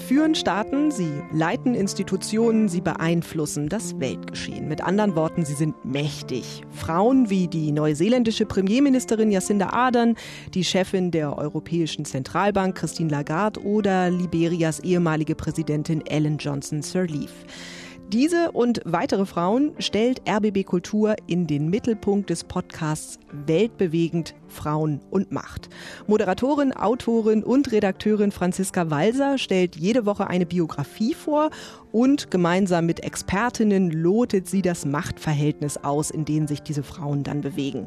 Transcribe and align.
führen 0.00 0.34
Staaten, 0.34 0.90
sie 0.90 1.10
leiten 1.32 1.74
Institutionen, 1.74 2.68
sie 2.68 2.80
beeinflussen 2.80 3.68
das 3.68 3.98
Weltgeschehen. 4.00 4.68
Mit 4.68 4.82
anderen 4.82 5.14
Worten, 5.14 5.44
sie 5.44 5.54
sind 5.54 5.84
mächtig. 5.84 6.62
Frauen 6.70 7.30
wie 7.30 7.48
die 7.48 7.72
neuseeländische 7.72 8.46
Premierministerin 8.46 9.30
Jacinda 9.30 9.70
Ardern, 9.70 10.16
die 10.54 10.64
Chefin 10.64 11.10
der 11.10 11.36
Europäischen 11.38 12.04
Zentralbank 12.04 12.76
Christine 12.76 13.10
Lagarde 13.10 13.60
oder 13.62 14.10
Liberias 14.10 14.80
ehemalige 14.80 15.34
Präsidentin 15.34 16.04
Ellen 16.06 16.38
Johnson 16.38 16.82
Sirleaf. 16.82 17.32
Diese 18.12 18.50
und 18.50 18.80
weitere 18.84 19.24
Frauen 19.24 19.72
stellt 19.78 20.22
RBB 20.28 20.64
Kultur 20.64 21.14
in 21.28 21.46
den 21.46 21.70
Mittelpunkt 21.70 22.28
des 22.28 22.42
Podcasts 22.42 23.20
Weltbewegend 23.46 24.34
Frauen 24.50 25.00
und 25.10 25.32
Macht. 25.32 25.68
Moderatorin, 26.06 26.72
Autorin 26.72 27.42
und 27.42 27.72
Redakteurin 27.72 28.32
Franziska 28.32 28.90
Walser 28.90 29.38
stellt 29.38 29.76
jede 29.76 30.06
Woche 30.06 30.26
eine 30.26 30.46
Biografie 30.46 31.14
vor 31.14 31.50
und 31.92 32.30
gemeinsam 32.30 32.86
mit 32.86 33.02
Expertinnen 33.02 33.90
lotet 33.90 34.48
sie 34.48 34.62
das 34.62 34.84
Machtverhältnis 34.84 35.76
aus, 35.78 36.10
in 36.10 36.24
dem 36.24 36.46
sich 36.46 36.62
diese 36.62 36.82
Frauen 36.82 37.24
dann 37.24 37.40
bewegen. 37.40 37.86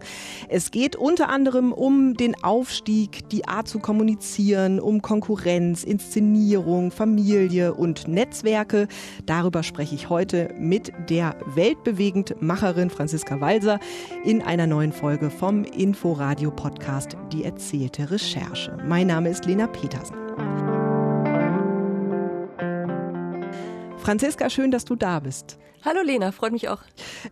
Es 0.49 0.71
geht 0.71 0.95
unter 0.95 1.29
anderem 1.29 1.71
um 1.71 2.15
den 2.15 2.41
Aufstieg, 2.43 3.29
die 3.29 3.47
Art 3.47 3.67
zu 3.67 3.79
kommunizieren, 3.79 4.79
um 4.79 5.01
Konkurrenz, 5.01 5.83
Inszenierung, 5.83 6.91
Familie 6.91 7.73
und 7.73 8.07
Netzwerke. 8.07 8.87
Darüber 9.25 9.63
spreche 9.63 9.95
ich 9.95 10.09
heute 10.09 10.53
mit 10.57 10.91
der 11.09 11.35
weltbewegend 11.55 12.41
Macherin 12.41 12.89
Franziska 12.89 13.39
Walser 13.39 13.79
in 14.23 14.41
einer 14.41 14.67
neuen 14.67 14.91
Folge 14.91 15.29
vom 15.29 15.63
Inforadio 15.63 16.51
Podcast 16.55 17.17
Die 17.31 17.43
erzählte 17.43 18.09
Recherche. 18.09 18.77
Mein 18.85 19.07
Name 19.07 19.29
ist 19.29 19.45
Lena 19.45 19.67
Petersen. 19.67 20.15
Franziska, 23.97 24.49
schön, 24.49 24.71
dass 24.71 24.85
du 24.85 24.95
da 24.95 25.19
bist. 25.19 25.57
Hallo 25.85 26.01
Lena, 26.01 26.31
freut 26.31 26.53
mich 26.53 26.69
auch. 26.69 26.81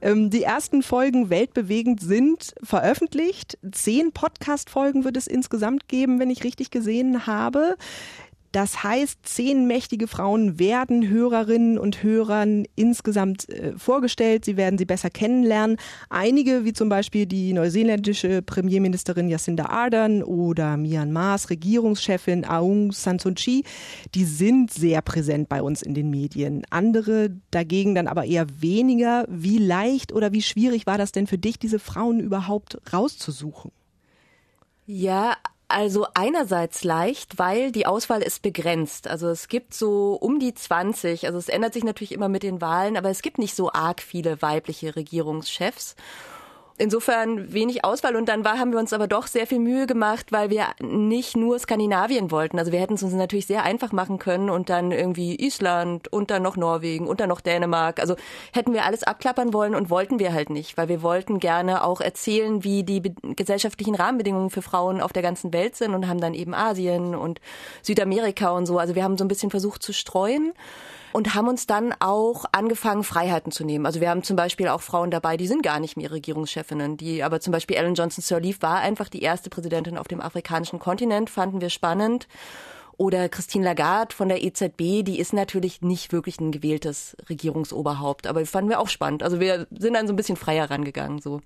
Ähm, 0.02 0.30
die 0.30 0.44
ersten 0.44 0.84
Folgen 0.84 1.30
weltbewegend 1.30 2.02
sind 2.02 2.54
veröffentlicht. 2.62 3.58
Zehn 3.72 4.12
Podcast-Folgen 4.12 5.06
wird 5.06 5.16
es 5.16 5.28
insgesamt 5.28 5.88
geben, 5.88 6.20
wenn 6.20 6.30
ich 6.30 6.44
richtig 6.44 6.70
gesehen 6.70 7.28
habe. 7.28 7.78
Das 8.52 8.84
heißt, 8.84 9.20
zehn 9.24 9.66
mächtige 9.66 10.08
Frauen 10.08 10.60
werden 10.60 11.08
Hörerinnen 11.08 11.78
und 11.78 12.04
Hörern 12.04 12.66
insgesamt 12.76 13.48
äh, 13.50 13.78
vorgestellt. 13.78 14.44
Sie 14.44 14.58
werden 14.58 14.78
sie 14.78 14.86
besser 14.86 15.10
kennenlernen. 15.10 15.78
Einige, 16.10 16.66
wie 16.66 16.74
zum 16.74 16.90
Beispiel 16.90 17.26
die 17.26 17.54
neuseeländische 17.54 18.42
Premierministerin 18.42 19.30
Jacinda 19.30 19.68
Ardern 19.68 20.22
oder 20.22 20.76
Myanmars 20.76 21.50
Regierungschefin 21.50 22.44
Aung 22.44 22.92
San 22.92 23.20
Suu 23.20 23.34
Kyi, 23.34 23.64
die 24.16 24.26
sind 24.26 24.72
sehr 24.72 25.02
präsent 25.02 25.48
bei 25.48 25.62
uns 25.62 25.82
in 25.82 25.94
den 25.94 26.10
Medien. 26.10 26.64
Andere 26.70 27.32
dagegen 27.52 27.96
dann 27.96 28.08
aber 28.08 28.26
eher 28.26 28.48
weniger. 28.60 29.26
Wie 29.30 29.60
leicht 29.60 30.12
oder 30.12 30.34
wie 30.34 30.42
schwierig 30.42 30.86
war 30.86 30.98
das 30.98 31.14
denn 31.14 31.28
für 31.28 31.38
dich, 31.38 31.58
diese 31.58 31.80
Frauen 31.80 32.20
überhaupt 32.20 32.80
rauszusuchen? 32.92 33.72
Ja, 34.86 35.38
also 35.72 36.08
einerseits 36.14 36.84
leicht, 36.84 37.40
weil 37.40 37.72
die 37.72 37.86
Auswahl 37.86 38.22
ist 38.22 38.42
begrenzt. 38.42 39.08
Also 39.08 39.30
es 39.30 39.48
gibt 39.48 39.74
so 39.74 40.14
um 40.14 40.40
die 40.40 40.54
20, 40.54 41.26
also 41.26 41.38
es 41.38 41.50
ändert 41.50 41.74
sich 41.74 41.84
natürlich 41.84 42.12
immer 42.12 42.30
mit 42.30 42.44
den 42.44 42.62
Wahlen, 42.62 42.98
aber 42.98 43.10
es 43.10 43.22
gibt 43.22 43.38
nicht 43.38 43.56
so 43.56 43.72
arg 43.72 44.02
viele 44.02 44.42
weibliche 44.42 44.96
Regierungschefs 44.96 45.96
insofern 46.82 47.54
wenig 47.54 47.86
Auswahl. 47.86 48.16
Und 48.16 48.28
dann 48.28 48.44
war, 48.44 48.58
haben 48.58 48.72
wir 48.72 48.80
uns 48.80 48.92
aber 48.92 49.08
doch 49.08 49.28
sehr 49.28 49.46
viel 49.46 49.60
Mühe 49.60 49.86
gemacht, 49.86 50.32
weil 50.32 50.50
wir 50.50 50.66
nicht 50.82 51.38
nur 51.38 51.60
Skandinavien 51.60 52.32
wollten. 52.32 52.58
Also 52.58 52.72
wir 52.72 52.80
hätten 52.80 52.96
es 52.96 53.04
uns 53.04 53.14
natürlich 53.14 53.46
sehr 53.46 53.64
einfach 53.64 53.92
machen 53.92 54.18
können 54.18 54.50
und 54.50 54.70
dann 54.70 54.92
irgendwie 54.92 55.36
Island 55.36 56.12
und 56.12 56.32
dann 56.32 56.42
noch 56.42 56.58
Norwegen 56.58 57.08
und 57.08 57.20
dann 57.20 57.30
noch 57.30 57.42
Dänemark. 57.42 58.00
Also 58.00 58.16
hätten 58.52 58.74
wir 58.74 58.86
alles 58.86 59.04
abklappern 59.04 59.54
wollen 59.54 59.76
und 59.76 59.90
wollten 59.90 60.20
wir 60.20 60.34
halt 60.34 60.50
nicht, 60.50 60.76
weil 60.78 60.90
wir 60.90 61.04
wollten 61.04 61.40
gerne 61.40 61.84
auch 61.84 62.02
erzählen, 62.02 62.64
wie 62.64 62.84
die 62.84 63.02
gesellschaftlichen 63.36 63.96
Rahmenbedingungen 63.96 64.50
für 64.50 64.62
Frauen 64.62 65.02
auf 65.02 65.14
der 65.14 65.22
ganzen 65.22 65.54
Welt 65.54 65.76
sind 65.76 65.94
und 65.94 66.08
haben 66.08 66.20
dann 66.20 66.34
eben 66.34 66.54
Asien 66.54 67.16
und 67.16 67.40
Südamerika 67.84 68.50
und 68.52 68.66
so. 68.66 68.80
Also 68.80 68.96
wir 68.96 69.04
haben 69.04 69.18
so 69.18 69.24
ein 69.24 69.30
bisschen 69.30 69.52
versucht 69.52 69.84
zu 69.84 69.94
streuen 69.94 70.54
und 71.14 71.36
haben 71.36 71.48
uns 71.48 71.68
dann 71.68 71.94
auch 72.00 72.46
angefangen, 72.52 73.04
Freiheiten 73.04 73.52
zu 73.52 73.64
nehmen. 73.64 73.86
Also 73.86 74.02
wir 74.02 74.10
haben 74.10 74.24
zum 74.24 74.36
Beispiel 74.36 74.68
auch 74.68 74.82
Frauen 74.82 75.12
dabei, 75.12 75.38
die 75.38 75.48
sind 75.48 75.64
gar 75.64 75.80
nicht 75.80 75.98
mehr 75.98 76.12
Regierungschefinnen, 76.12 76.98
die 76.98 77.24
aber 77.24 77.40
zum 77.40 77.52
Beispiel 77.52 77.78
Ellen 77.78 77.96
Johnson 77.96 78.22
Sirleaf 78.22 78.62
war 78.62 78.80
einfach 78.80 79.10
die 79.10 79.22
erste 79.22 79.50
Präsidentin 79.50 79.98
auf 79.98 80.08
dem 80.08 80.22
afrikanischen 80.22 80.80
Kontinent, 80.80 81.30
fanden 81.30 81.62
wir 81.62 81.70
spannend. 81.70 82.28
Oder 83.02 83.30
Christine 83.30 83.66
Lagarde 83.66 84.14
von 84.14 84.30
der 84.30 84.44
EZB, 84.44 85.02
die 85.02 85.18
ist 85.18 85.34
natürlich 85.34 85.82
nicht 85.82 86.14
wirklich 86.14 86.40
ein 86.40 86.52
gewähltes 86.52 87.18
Regierungsoberhaupt, 87.30 88.28
aber 88.28 88.46
fanden 88.46 88.70
wir 88.70 88.80
auch 88.80 88.90
spannend. 88.90 89.24
Also 89.24 89.40
wir 89.40 89.66
sind 89.72 89.96
dann 89.96 90.06
so 90.06 90.14
ein 90.14 90.16
bisschen 90.16 90.36
freier 90.36 90.70
rangegangen. 90.70 91.18
So. 91.18 91.42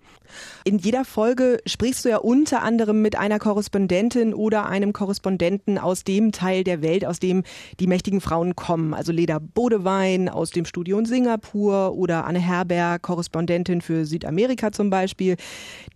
In 0.66 0.80
jeder 0.80 1.06
Folge 1.06 1.60
sprichst 1.66 2.04
du 2.04 2.10
ja 2.10 2.18
unter 2.18 2.62
anderem 2.62 3.02
mit 3.02 3.18
einer 3.18 3.40
Korrespondentin 3.40 4.34
oder 4.34 4.66
einem 4.66 4.92
Korrespondenten 4.92 5.78
aus 5.78 6.04
dem 6.04 6.34
Teil 6.34 6.66
der 6.66 6.82
Welt, 6.82 7.06
aus 7.06 7.22
dem 7.22 7.44
die 7.80 7.88
mächtigen 7.88 8.20
Frauen 8.20 8.58
kommen. 8.58 8.94
Also 8.94 9.14
Leda 9.14 9.40
Bodewein 9.40 10.28
aus 10.28 10.50
dem 10.50 10.66
Studio 10.66 11.00
in 11.00 11.06
Singapur 11.06 11.94
oder 11.94 12.26
Anne 12.26 12.40
Herberg, 12.40 13.02
Korrespondentin 13.02 13.80
für 13.80 14.06
Südamerika 14.06 14.74
zum 14.74 14.90
Beispiel. 14.90 15.38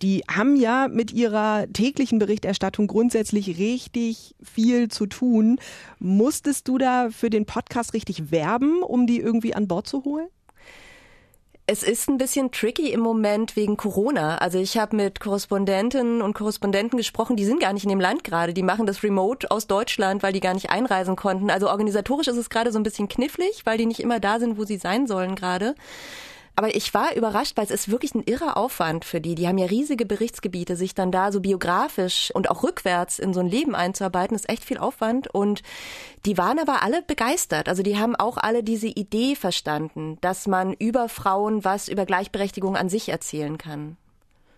Die 0.02 0.24
haben 0.34 0.56
ja 0.56 0.88
mit 0.88 1.12
ihrer 1.12 1.66
täglichen 1.74 2.18
Berichterstattung 2.18 2.88
grundsätzlich 2.88 3.59
richtig 3.59 4.36
viel 4.42 4.88
zu 4.88 5.06
tun. 5.06 5.49
Musstest 6.00 6.68
du 6.68 6.78
da 6.78 7.10
für 7.10 7.30
den 7.30 7.46
Podcast 7.46 7.94
richtig 7.94 8.32
werben, 8.32 8.84
um 8.84 9.08
die 9.08 9.20
irgendwie 9.20 9.56
an 9.56 9.68
Bord 9.68 9.88
zu 9.88 10.04
holen? 10.04 10.28
Es 11.72 11.84
ist 11.84 12.10
ein 12.10 12.18
bisschen 12.18 12.50
tricky 12.50 12.92
im 12.92 13.00
Moment 13.00 13.56
wegen 13.56 13.78
Corona. 13.78 14.40
Also 14.40 14.58
ich 14.58 14.76
habe 14.80 14.96
mit 14.96 15.20
Korrespondentinnen 15.20 16.24
und 16.24 16.34
Korrespondenten 16.34 16.98
gesprochen, 16.98 17.36
die 17.36 17.46
sind 17.46 17.60
gar 17.60 17.74
nicht 17.74 17.84
in 17.84 17.92
dem 17.92 18.00
Land 18.00 18.24
gerade. 18.24 18.56
Die 18.56 18.64
machen 18.64 18.88
das 18.88 19.04
remote 19.04 19.52
aus 19.52 19.68
Deutschland, 19.68 20.24
weil 20.24 20.34
die 20.34 20.40
gar 20.40 20.56
nicht 20.56 20.72
einreisen 20.72 21.16
konnten. 21.16 21.52
Also 21.52 21.70
organisatorisch 21.70 22.28
ist 22.28 22.38
es 22.38 22.50
gerade 22.50 22.72
so 22.72 22.80
ein 22.80 22.84
bisschen 22.84 23.08
knifflig, 23.08 23.68
weil 23.68 23.78
die 23.78 23.86
nicht 23.86 24.00
immer 24.00 24.20
da 24.20 24.40
sind, 24.40 24.58
wo 24.58 24.64
sie 24.64 24.78
sein 24.78 25.06
sollen 25.06 25.36
gerade. 25.36 25.76
Aber 26.59 26.75
ich 26.75 26.94
war 26.94 27.16
überrascht, 27.16 27.56
weil 27.56 27.64
es 27.64 27.72
ist 27.72 27.90
wirklich 27.90 28.14
ein 28.14 28.24
irrer 28.25 28.58
Aufwand 28.58 29.06
für 29.06 29.22
die. 29.22 29.34
Die 29.34 29.47
haben 29.47 29.58
ja 29.58 29.68
riesige 29.68 30.06
Berichtsgebiete, 30.06 30.75
sich 30.75 30.94
dann 30.94 31.09
da 31.09 31.31
so 31.31 31.40
biografisch 31.40 32.31
und 32.36 32.50
auch 32.50 32.64
rückwärts 32.64 33.18
in 33.18 33.34
so 33.34 33.40
ein 33.40 33.47
Leben 33.47 33.75
einzuarbeiten, 33.75 34.36
ist 34.36 34.50
echt 34.50 34.66
viel 34.66 34.78
Aufwand. 34.78 35.34
Und 35.34 35.64
die 36.25 36.38
waren 36.38 36.59
aber 36.59 36.84
alle 36.84 37.02
begeistert. 37.02 37.69
Also 37.69 37.81
die 37.81 37.98
haben 37.98 38.14
auch 38.18 38.36
alle 38.36 38.62
diese 38.62 38.88
Idee 38.88 39.36
verstanden, 39.36 40.18
dass 40.19 40.48
man 40.48 40.74
über 40.74 41.08
Frauen 41.08 41.64
was 41.64 41.88
über 41.88 42.06
Gleichberechtigung 42.06 42.75
an 42.75 42.90
sich 42.90 43.08
erzählen 43.08 43.58
kann 43.58 43.96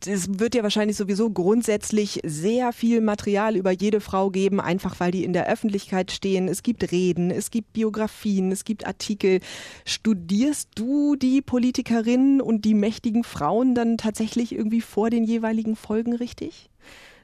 es 0.07 0.39
wird 0.39 0.55
ja 0.55 0.63
wahrscheinlich 0.63 0.97
sowieso 0.97 1.29
grundsätzlich 1.29 2.19
sehr 2.23 2.73
viel 2.73 3.01
Material 3.01 3.55
über 3.55 3.71
jede 3.71 4.01
Frau 4.01 4.29
geben, 4.29 4.59
einfach 4.59 4.99
weil 4.99 5.11
die 5.11 5.23
in 5.23 5.33
der 5.33 5.47
Öffentlichkeit 5.47 6.11
stehen. 6.11 6.47
Es 6.47 6.63
gibt 6.63 6.91
Reden, 6.91 7.29
es 7.29 7.51
gibt 7.51 7.73
Biografien, 7.73 8.51
es 8.51 8.63
gibt 8.63 8.87
Artikel. 8.87 9.39
Studierst 9.85 10.69
du 10.75 11.15
die 11.15 11.41
Politikerinnen 11.41 12.41
und 12.41 12.65
die 12.65 12.73
mächtigen 12.73 13.23
Frauen 13.23 13.75
dann 13.75 13.97
tatsächlich 13.97 14.53
irgendwie 14.53 14.81
vor 14.81 15.09
den 15.09 15.23
jeweiligen 15.23 15.75
Folgen 15.75 16.15
richtig? 16.15 16.70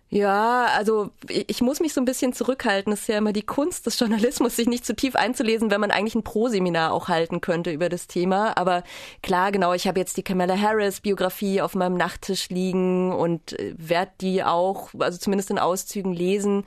Ja, 0.09 0.67
also 0.67 1.09
ich 1.27 1.61
muss 1.61 1.81
mich 1.81 1.93
so 1.93 1.99
ein 1.99 2.05
bisschen 2.05 2.31
zurückhalten. 2.31 2.93
Es 2.93 3.01
ist 3.01 3.07
ja 3.09 3.17
immer 3.17 3.33
die 3.33 3.41
Kunst 3.41 3.85
des 3.85 3.99
Journalismus, 3.99 4.55
sich 4.55 4.67
nicht 4.67 4.85
zu 4.85 4.95
tief 4.95 5.15
einzulesen, 5.15 5.69
wenn 5.69 5.81
man 5.81 5.91
eigentlich 5.91 6.15
ein 6.15 6.23
Pro-Seminar 6.23 6.93
auch 6.93 7.09
halten 7.09 7.41
könnte 7.41 7.71
über 7.71 7.89
das 7.89 8.07
Thema. 8.07 8.55
Aber 8.55 8.83
klar, 9.21 9.51
genau, 9.51 9.73
ich 9.73 9.85
habe 9.85 9.99
jetzt 9.99 10.15
die 10.15 10.23
Kamala 10.23 10.57
Harris 10.57 11.01
Biografie 11.01 11.61
auf 11.61 11.75
meinem 11.75 11.97
Nachttisch 11.97 12.47
liegen 12.49 13.11
und 13.11 13.59
äh, 13.59 13.73
werde 13.77 14.11
die 14.21 14.43
auch, 14.43 14.91
also 14.97 15.17
zumindest 15.17 15.51
in 15.51 15.59
Auszügen 15.59 16.13
lesen. 16.13 16.63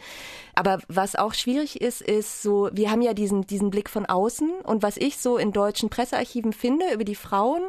Aber 0.60 0.78
was 0.88 1.16
auch 1.16 1.32
schwierig 1.32 1.80
ist, 1.80 2.02
ist 2.02 2.42
so, 2.42 2.68
wir 2.74 2.90
haben 2.90 3.00
ja 3.00 3.14
diesen, 3.14 3.46
diesen 3.46 3.70
Blick 3.70 3.88
von 3.88 4.04
außen 4.04 4.60
und 4.62 4.82
was 4.82 4.98
ich 4.98 5.16
so 5.16 5.38
in 5.38 5.52
deutschen 5.52 5.88
Pressearchiven 5.88 6.52
finde 6.52 6.84
über 6.92 7.04
die 7.04 7.14
Frauen, 7.14 7.62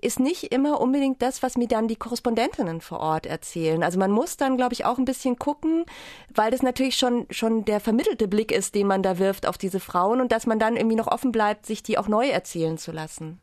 ist 0.00 0.20
nicht 0.20 0.52
immer 0.52 0.80
unbedingt 0.80 1.20
das, 1.20 1.42
was 1.42 1.56
mir 1.56 1.66
dann 1.66 1.88
die 1.88 1.96
Korrespondentinnen 1.96 2.80
vor 2.80 3.00
Ort 3.00 3.26
erzählen. 3.26 3.82
Also 3.82 3.98
man 3.98 4.12
muss 4.12 4.36
dann, 4.36 4.56
glaube 4.56 4.72
ich, 4.72 4.84
auch 4.84 4.98
ein 4.98 5.04
bisschen 5.04 5.36
gucken, 5.40 5.84
weil 6.32 6.52
das 6.52 6.62
natürlich 6.62 6.94
schon, 6.94 7.26
schon 7.30 7.64
der 7.64 7.80
vermittelte 7.80 8.28
Blick 8.28 8.52
ist, 8.52 8.76
den 8.76 8.86
man 8.86 9.02
da 9.02 9.18
wirft 9.18 9.44
auf 9.44 9.58
diese 9.58 9.80
Frauen 9.80 10.20
und 10.20 10.30
dass 10.30 10.46
man 10.46 10.60
dann 10.60 10.76
irgendwie 10.76 10.94
noch 10.94 11.08
offen 11.08 11.32
bleibt, 11.32 11.66
sich 11.66 11.82
die 11.82 11.98
auch 11.98 12.06
neu 12.06 12.28
erzählen 12.28 12.78
zu 12.78 12.92
lassen. 12.92 13.40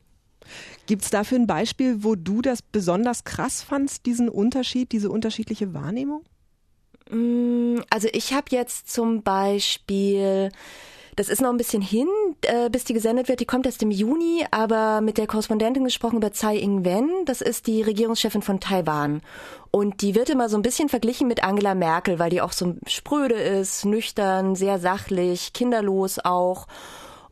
Gibt 0.85 1.03
es 1.03 1.09
dafür 1.09 1.37
ein 1.37 1.47
Beispiel, 1.47 2.05
wo 2.05 2.15
du 2.15 2.41
das 2.41 2.61
besonders 2.61 3.25
krass 3.25 3.61
fandst, 3.61 4.05
diesen 4.05 4.29
Unterschied, 4.29 4.93
diese 4.93 5.09
unterschiedliche 5.09 5.73
Wahrnehmung? 5.73 6.23
Mm, 7.09 7.77
also 7.89 8.07
ich 8.11 8.33
habe 8.33 8.47
jetzt 8.49 8.91
zum 8.91 9.21
Beispiel 9.21 10.51
das 11.15 11.29
ist 11.29 11.41
noch 11.41 11.49
ein 11.49 11.57
bisschen 11.57 11.81
hin, 11.81 12.09
äh, 12.41 12.69
bis 12.69 12.83
die 12.83 12.93
gesendet 12.93 13.29
wird. 13.29 13.39
Die 13.39 13.45
kommt 13.45 13.65
erst 13.65 13.81
im 13.81 13.91
Juni, 13.91 14.45
aber 14.51 14.99
mit 14.99 15.17
der 15.17 15.27
Korrespondentin 15.27 15.85
gesprochen 15.85 16.17
über 16.17 16.31
Tsai 16.33 16.57
Ing-wen. 16.57 17.09
Das 17.25 17.39
ist 17.39 17.67
die 17.67 17.81
Regierungschefin 17.81 18.41
von 18.41 18.59
Taiwan. 18.59 19.21
Und 19.71 20.01
die 20.01 20.13
wird 20.13 20.29
immer 20.29 20.49
so 20.49 20.57
ein 20.57 20.61
bisschen 20.61 20.89
verglichen 20.89 21.27
mit 21.29 21.43
Angela 21.43 21.73
Merkel, 21.73 22.19
weil 22.19 22.31
die 22.31 22.41
auch 22.41 22.51
so 22.51 22.75
spröde 22.85 23.35
ist, 23.35 23.85
nüchtern, 23.85 24.55
sehr 24.55 24.77
sachlich, 24.77 25.53
kinderlos 25.53 26.19
auch. 26.19 26.67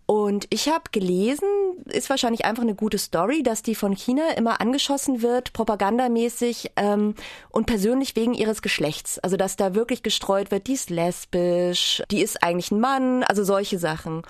Und 0.06 0.48
ich 0.50 0.68
habe 0.68 0.84
gelesen, 0.92 1.48
ist 1.86 2.10
wahrscheinlich 2.10 2.44
einfach 2.44 2.64
eine 2.64 2.76
gute 2.76 2.98
Story, 2.98 3.42
dass 3.42 3.62
die 3.62 3.76
von 3.76 3.96
China 3.96 4.24
immer 4.36 4.60
angeschossen 4.60 5.22
wird, 5.22 5.54
propagandamäßig 5.54 6.72
ähm, 6.76 7.16
und 7.50 7.66
persönlich 7.66 8.16
wegen 8.16 8.34
ihres 8.34 8.62
Geschlechts. 8.62 9.20
Also 9.20 9.38
dass 9.38 9.56
da 9.56 9.76
wirklich 9.76 10.04
gestreut 10.04 10.52
wird, 10.52 10.68
die 10.68 10.74
ist 10.74 10.90
lesbisch, 10.90 12.04
die 12.12 12.22
ist 12.22 12.44
eigentlich 12.44 12.72
ein 12.72 12.82
Mann, 12.82 13.24
also 13.24 13.44
solche 13.44 13.80
Sachen. 13.80 14.24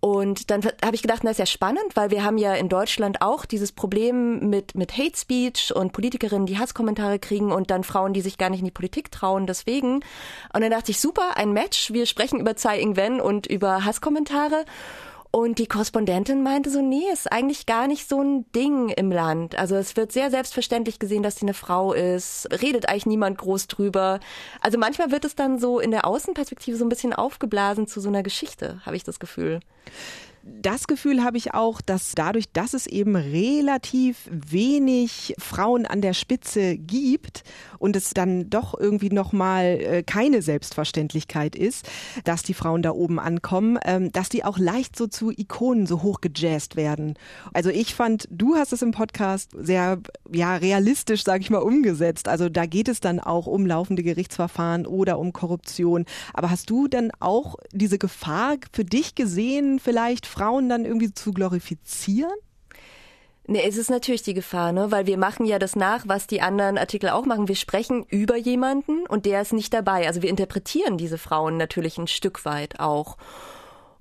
Und 0.00 0.50
dann 0.50 0.62
habe 0.84 0.94
ich 0.94 1.02
gedacht, 1.02 1.24
das 1.24 1.32
ist 1.32 1.38
ja 1.38 1.46
spannend, 1.46 1.94
weil 1.94 2.10
wir 2.10 2.22
haben 2.22 2.38
ja 2.38 2.54
in 2.54 2.68
Deutschland 2.68 3.22
auch 3.22 3.44
dieses 3.44 3.72
Problem 3.72 4.50
mit, 4.50 4.74
mit 4.74 4.96
Hate 4.96 5.16
Speech 5.16 5.74
und 5.74 5.92
Politikerinnen, 5.92 6.46
die 6.46 6.58
Hasskommentare 6.58 7.18
kriegen 7.18 7.50
und 7.50 7.70
dann 7.70 7.82
Frauen, 7.82 8.12
die 8.12 8.20
sich 8.20 8.38
gar 8.38 8.50
nicht 8.50 8.60
in 8.60 8.66
die 8.66 8.70
Politik 8.70 9.10
trauen, 9.10 9.46
deswegen. 9.46 9.96
Und 10.52 10.60
dann 10.60 10.70
dachte 10.70 10.90
ich, 10.90 11.00
super, 11.00 11.36
ein 11.36 11.52
Match. 11.52 11.92
Wir 11.92 12.06
sprechen 12.06 12.40
über 12.40 12.54
Tsai 12.56 12.80
Ing-wen 12.80 13.20
und 13.20 13.46
über 13.46 13.84
Hasskommentare. 13.84 14.64
Und 15.36 15.58
die 15.58 15.66
Korrespondentin 15.66 16.42
meinte 16.42 16.70
so, 16.70 16.80
nee, 16.80 17.12
ist 17.12 17.30
eigentlich 17.30 17.66
gar 17.66 17.88
nicht 17.88 18.08
so 18.08 18.22
ein 18.22 18.50
Ding 18.52 18.88
im 18.88 19.12
Land. 19.12 19.54
Also 19.58 19.76
es 19.76 19.94
wird 19.94 20.10
sehr 20.10 20.30
selbstverständlich 20.30 20.98
gesehen, 20.98 21.22
dass 21.22 21.36
sie 21.36 21.42
eine 21.42 21.52
Frau 21.52 21.92
ist. 21.92 22.48
Redet 22.62 22.88
eigentlich 22.88 23.04
niemand 23.04 23.36
groß 23.36 23.66
drüber. 23.66 24.18
Also 24.62 24.78
manchmal 24.78 25.10
wird 25.10 25.26
es 25.26 25.34
dann 25.34 25.58
so 25.58 25.78
in 25.78 25.90
der 25.90 26.06
Außenperspektive 26.06 26.78
so 26.78 26.86
ein 26.86 26.88
bisschen 26.88 27.12
aufgeblasen 27.12 27.86
zu 27.86 28.00
so 28.00 28.08
einer 28.08 28.22
Geschichte, 28.22 28.80
habe 28.86 28.96
ich 28.96 29.04
das 29.04 29.20
Gefühl 29.20 29.60
das 30.46 30.86
Gefühl 30.86 31.24
habe 31.24 31.38
ich 31.38 31.54
auch, 31.54 31.80
dass 31.80 32.12
dadurch, 32.14 32.52
dass 32.52 32.72
es 32.72 32.86
eben 32.86 33.16
relativ 33.16 34.28
wenig 34.30 35.34
Frauen 35.38 35.86
an 35.86 36.00
der 36.00 36.14
Spitze 36.14 36.76
gibt 36.76 37.42
und 37.78 37.96
es 37.96 38.10
dann 38.10 38.50
doch 38.50 38.78
irgendwie 38.78 39.10
nochmal 39.10 39.64
äh, 39.64 40.02
keine 40.02 40.42
Selbstverständlichkeit 40.42 41.56
ist, 41.56 41.88
dass 42.24 42.42
die 42.42 42.54
Frauen 42.54 42.82
da 42.82 42.90
oben 42.90 43.18
ankommen, 43.18 43.78
ähm, 43.84 44.12
dass 44.12 44.28
die 44.28 44.44
auch 44.44 44.58
leicht 44.58 44.96
so 44.96 45.06
zu 45.06 45.30
Ikonen 45.30 45.86
so 45.86 46.02
hoch 46.02 46.20
gejazzt 46.20 46.76
werden. 46.76 47.14
Also 47.52 47.70
ich 47.70 47.94
fand, 47.94 48.28
du 48.30 48.56
hast 48.56 48.72
es 48.72 48.82
im 48.82 48.92
Podcast 48.92 49.50
sehr 49.58 49.98
ja 50.32 50.56
realistisch, 50.56 51.24
sage 51.24 51.42
ich 51.42 51.50
mal, 51.50 51.58
umgesetzt. 51.58 52.28
Also 52.28 52.48
da 52.48 52.66
geht 52.66 52.88
es 52.88 53.00
dann 53.00 53.20
auch 53.20 53.46
um 53.46 53.66
laufende 53.66 54.02
Gerichtsverfahren 54.02 54.86
oder 54.86 55.18
um 55.18 55.32
Korruption. 55.32 56.04
Aber 56.34 56.50
hast 56.50 56.70
du 56.70 56.88
dann 56.88 57.10
auch 57.20 57.56
diese 57.72 57.98
Gefahr 57.98 58.56
für 58.72 58.84
dich 58.84 59.14
gesehen, 59.14 59.78
vielleicht 59.78 60.26
Frauen 60.26 60.68
dann 60.68 60.84
irgendwie 60.84 61.12
zu 61.12 61.32
glorifizieren? 61.32 62.32
Nee, 63.48 63.62
es 63.64 63.76
ist 63.76 63.90
natürlich 63.90 64.22
die 64.22 64.34
Gefahr, 64.34 64.72
ne? 64.72 64.90
Weil 64.90 65.06
wir 65.06 65.16
machen 65.16 65.46
ja 65.46 65.60
das 65.60 65.76
nach, 65.76 66.08
was 66.08 66.26
die 66.26 66.40
anderen 66.40 66.78
Artikel 66.78 67.10
auch 67.10 67.26
machen. 67.26 67.46
Wir 67.46 67.54
sprechen 67.54 68.04
über 68.08 68.36
jemanden 68.36 69.06
und 69.06 69.24
der 69.24 69.40
ist 69.40 69.52
nicht 69.52 69.72
dabei. 69.72 70.08
Also 70.08 70.20
wir 70.22 70.30
interpretieren 70.30 70.98
diese 70.98 71.16
Frauen 71.16 71.56
natürlich 71.56 71.96
ein 71.96 72.08
Stück 72.08 72.44
weit 72.44 72.80
auch. 72.80 73.16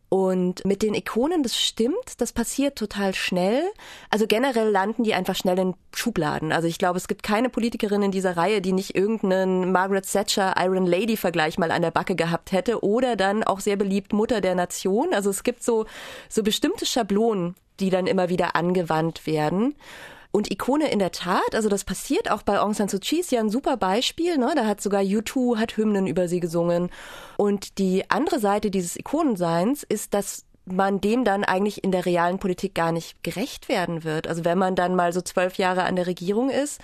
Und 0.10 0.66
mit 0.66 0.82
den 0.82 0.94
Ikonen, 0.94 1.44
das 1.44 1.60
stimmt, 1.60 2.20
das 2.20 2.32
passiert 2.32 2.78
total 2.78 3.14
schnell. 3.14 3.64
Also 4.10 4.26
generell 4.28 4.70
landen 4.70 5.04
die 5.04 5.14
einfach 5.14 5.36
schnell 5.36 5.60
in 5.60 5.76
Schubladen. 5.94 6.52
Also 6.52 6.68
ich 6.68 6.78
glaube, 6.78 6.98
es 6.98 7.08
gibt 7.08 7.22
keine 7.22 7.50
Politikerin 7.50 8.02
in 8.02 8.12
dieser 8.12 8.38
Reihe, 8.38 8.62
die 8.62 8.72
nicht 8.72 8.96
irgendeinen 8.96 9.72
Margaret 9.72 10.12
Thatcher 10.12 10.56
Iron 10.58 10.86
Lady 10.86 11.18
Vergleich 11.18 11.58
mal 11.58 11.72
an 11.72 11.82
der 11.82 11.92
Backe 11.92 12.16
gehabt 12.16 12.52
hätte 12.52 12.84
oder 12.84 13.16
dann 13.16 13.44
auch 13.44 13.60
sehr 13.60 13.76
beliebt 13.76 14.14
Mutter 14.14 14.42
der 14.42 14.56
Nation. 14.56 15.14
Also 15.14 15.30
es 15.30 15.44
gibt 15.44 15.64
so, 15.64 15.86
so 16.30 16.44
bestimmte 16.44 16.86
Schablonen, 16.86 17.56
die 17.80 17.90
dann 17.90 18.08
immer 18.08 18.30
wieder 18.30 18.56
angewandt 18.56 19.26
werden. 19.28 19.76
Und 20.36 20.52
Ikone 20.52 20.92
in 20.92 21.00
der 21.00 21.14
Tat, 21.14 21.56
also 21.56 21.70
das 21.70 21.86
passiert 21.86 22.30
auch 22.30 22.42
bei 22.42 22.60
Aung 22.60 22.74
San 22.74 22.90
Suu 22.90 23.00
Kyi, 23.00 23.22
ist 23.22 23.32
ja 23.32 23.40
ein 23.40 23.50
super 23.50 23.78
Beispiel. 23.78 24.38
Ne? 24.38 24.52
Da 24.54 24.66
hat 24.66 24.82
sogar 24.82 25.02
U2 25.02 25.58
hat 25.58 25.78
Hymnen 25.78 26.08
über 26.08 26.28
sie 26.28 26.42
gesungen. 26.42 26.90
Und 27.38 27.78
die 27.78 28.10
andere 28.10 28.40
Seite 28.40 28.70
dieses 28.70 28.98
Ikonenseins 28.98 29.84
ist, 29.84 30.14
dass 30.14 30.44
man 30.66 31.00
dem 31.00 31.24
dann 31.24 31.44
eigentlich 31.44 31.84
in 31.84 31.92
der 31.92 32.06
realen 32.06 32.40
Politik 32.40 32.76
gar 32.76 32.92
nicht 32.92 33.24
gerecht 33.24 33.70
werden 33.70 34.04
wird. 34.04 34.28
Also 34.28 34.44
wenn 34.44 34.58
man 34.58 34.76
dann 34.76 34.96
mal 34.96 35.14
so 35.14 35.22
zwölf 35.22 35.58
Jahre 35.58 35.84
an 35.84 35.96
der 35.96 36.08
Regierung 36.08 36.50
ist, 36.50 36.82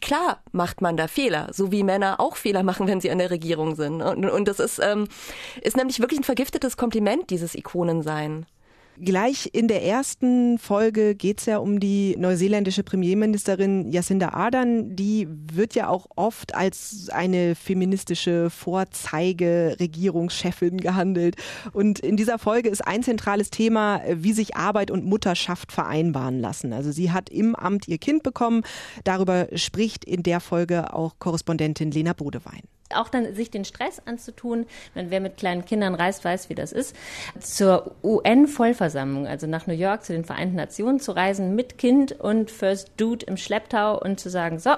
klar 0.00 0.42
macht 0.52 0.80
man 0.80 0.96
da 0.96 1.08
Fehler, 1.08 1.48
so 1.52 1.72
wie 1.72 1.82
Männer 1.82 2.20
auch 2.20 2.36
Fehler 2.36 2.62
machen, 2.62 2.86
wenn 2.86 3.00
sie 3.00 3.10
an 3.10 3.18
der 3.18 3.30
Regierung 3.30 3.74
sind. 3.74 4.02
Und, 4.02 4.24
und 4.28 4.46
das 4.46 4.60
ist, 4.60 4.78
ähm, 4.78 5.08
ist 5.62 5.76
nämlich 5.76 6.00
wirklich 6.00 6.20
ein 6.20 6.24
vergiftetes 6.24 6.76
Kompliment, 6.76 7.30
dieses 7.30 7.54
Ikonensein. 7.54 8.46
Gleich 9.00 9.50
in 9.52 9.66
der 9.66 9.82
ersten 9.82 10.56
Folge 10.58 11.16
geht 11.16 11.40
es 11.40 11.46
ja 11.46 11.58
um 11.58 11.80
die 11.80 12.14
neuseeländische 12.16 12.84
Premierministerin 12.84 13.90
Jacinda 13.90 14.28
Ardern. 14.28 14.94
Die 14.94 15.26
wird 15.28 15.74
ja 15.74 15.88
auch 15.88 16.06
oft 16.14 16.54
als 16.54 17.08
eine 17.10 17.56
feministische 17.56 18.50
Vorzeige-Regierungschefin 18.50 20.78
gehandelt. 20.78 21.34
Und 21.72 21.98
in 21.98 22.16
dieser 22.16 22.38
Folge 22.38 22.68
ist 22.68 22.86
ein 22.86 23.02
zentrales 23.02 23.50
Thema, 23.50 24.00
wie 24.08 24.32
sich 24.32 24.54
Arbeit 24.54 24.92
und 24.92 25.04
Mutterschaft 25.04 25.72
vereinbaren 25.72 26.38
lassen. 26.38 26.72
Also 26.72 26.92
sie 26.92 27.10
hat 27.10 27.30
im 27.30 27.56
Amt 27.56 27.88
ihr 27.88 27.98
Kind 27.98 28.22
bekommen. 28.22 28.62
Darüber 29.02 29.48
spricht 29.56 30.04
in 30.04 30.22
der 30.22 30.38
Folge 30.38 30.94
auch 30.94 31.18
Korrespondentin 31.18 31.90
Lena 31.90 32.12
Bodewein 32.12 32.62
auch 32.94 33.08
dann 33.08 33.34
sich 33.34 33.50
den 33.50 33.64
Stress 33.64 34.02
anzutun, 34.04 34.66
wenn 34.94 35.10
wer 35.10 35.20
mit 35.20 35.36
kleinen 35.36 35.64
Kindern 35.64 35.94
reist, 35.94 36.24
weiß, 36.24 36.48
wie 36.50 36.54
das 36.54 36.72
ist, 36.72 36.94
zur 37.40 37.94
UN-Vollversammlung, 38.02 39.26
also 39.26 39.46
nach 39.46 39.66
New 39.66 39.74
York 39.74 40.04
zu 40.04 40.12
den 40.12 40.24
Vereinten 40.24 40.56
Nationen 40.56 41.00
zu 41.00 41.12
reisen 41.12 41.54
mit 41.54 41.78
Kind 41.78 42.12
und 42.12 42.50
First 42.50 42.92
Dude 42.96 43.26
im 43.26 43.36
Schlepptau 43.36 43.98
und 44.00 44.20
zu 44.20 44.28
sagen, 44.30 44.58
so, 44.58 44.74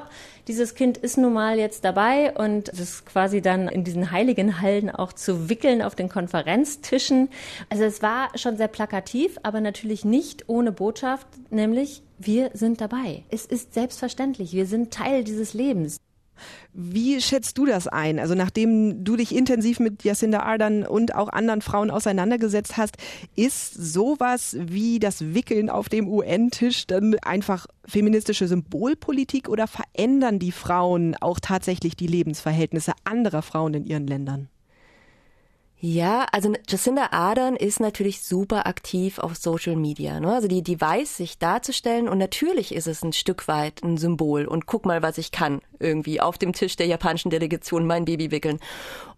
dieses 0.48 0.74
Kind 0.74 0.98
ist 0.98 1.18
nun 1.18 1.32
mal 1.32 1.58
jetzt 1.58 1.84
dabei 1.84 2.32
und 2.32 2.68
das 2.68 3.04
quasi 3.04 3.42
dann 3.42 3.68
in 3.68 3.84
diesen 3.84 4.10
heiligen 4.12 4.60
Hallen 4.60 4.90
auch 4.90 5.12
zu 5.12 5.48
wickeln 5.48 5.82
auf 5.82 5.94
den 5.94 6.08
Konferenztischen. 6.08 7.28
Also 7.68 7.84
es 7.84 8.02
war 8.02 8.28
schon 8.36 8.56
sehr 8.56 8.68
plakativ, 8.68 9.38
aber 9.42 9.60
natürlich 9.60 10.04
nicht 10.04 10.48
ohne 10.48 10.72
Botschaft, 10.72 11.26
nämlich 11.50 12.02
wir 12.18 12.50
sind 12.54 12.80
dabei. 12.80 13.24
Es 13.28 13.44
ist 13.44 13.74
selbstverständlich, 13.74 14.52
wir 14.52 14.66
sind 14.66 14.92
Teil 14.92 15.24
dieses 15.24 15.52
Lebens. 15.52 15.98
Wie 16.72 17.20
schätzt 17.20 17.58
du 17.58 17.66
das 17.66 17.88
ein? 17.88 18.18
Also 18.18 18.34
nachdem 18.34 19.04
du 19.04 19.16
dich 19.16 19.34
intensiv 19.34 19.80
mit 19.80 20.04
Jacinda 20.04 20.40
Ardern 20.40 20.86
und 20.86 21.14
auch 21.14 21.28
anderen 21.28 21.62
Frauen 21.62 21.90
auseinandergesetzt 21.90 22.76
hast, 22.76 22.96
ist 23.34 23.74
sowas 23.74 24.56
wie 24.58 24.98
das 24.98 25.34
Wickeln 25.34 25.70
auf 25.70 25.88
dem 25.88 26.08
UN-Tisch 26.08 26.86
dann 26.86 27.16
einfach 27.20 27.66
feministische 27.86 28.48
Symbolpolitik 28.48 29.48
oder 29.48 29.66
verändern 29.66 30.38
die 30.38 30.52
Frauen 30.52 31.16
auch 31.20 31.40
tatsächlich 31.40 31.96
die 31.96 32.06
Lebensverhältnisse 32.06 32.92
anderer 33.04 33.42
Frauen 33.42 33.74
in 33.74 33.84
ihren 33.86 34.06
Ländern? 34.06 34.48
Ja, 35.78 36.26
also 36.32 36.54
Jacinda 36.66 37.08
Ardern 37.10 37.54
ist 37.54 37.80
natürlich 37.80 38.22
super 38.22 38.66
aktiv 38.66 39.18
auf 39.18 39.36
Social 39.36 39.76
Media. 39.76 40.20
Ne? 40.20 40.32
Also 40.32 40.48
die, 40.48 40.62
die 40.62 40.80
weiß, 40.80 41.18
sich 41.18 41.38
darzustellen 41.38 42.08
und 42.08 42.16
natürlich 42.16 42.74
ist 42.74 42.86
es 42.86 43.02
ein 43.02 43.12
Stück 43.12 43.46
weit 43.46 43.82
ein 43.82 43.98
Symbol 43.98 44.46
und 44.46 44.64
guck 44.64 44.86
mal, 44.86 45.02
was 45.02 45.18
ich 45.18 45.32
kann 45.32 45.60
irgendwie 45.78 46.20
auf 46.20 46.38
dem 46.38 46.54
Tisch 46.54 46.76
der 46.76 46.86
japanischen 46.86 47.30
Delegation 47.30 47.86
mein 47.86 48.06
Baby 48.06 48.30
wickeln. 48.30 48.58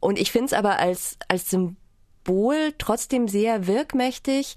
Und 0.01 0.19
ich 0.19 0.33
finde 0.33 0.47
es 0.47 0.53
aber 0.53 0.81
als, 0.81 1.17
als 1.29 1.49
Symbol 1.49 2.75
trotzdem 2.79 3.29
sehr 3.29 3.69
wirkmächtig, 3.69 4.57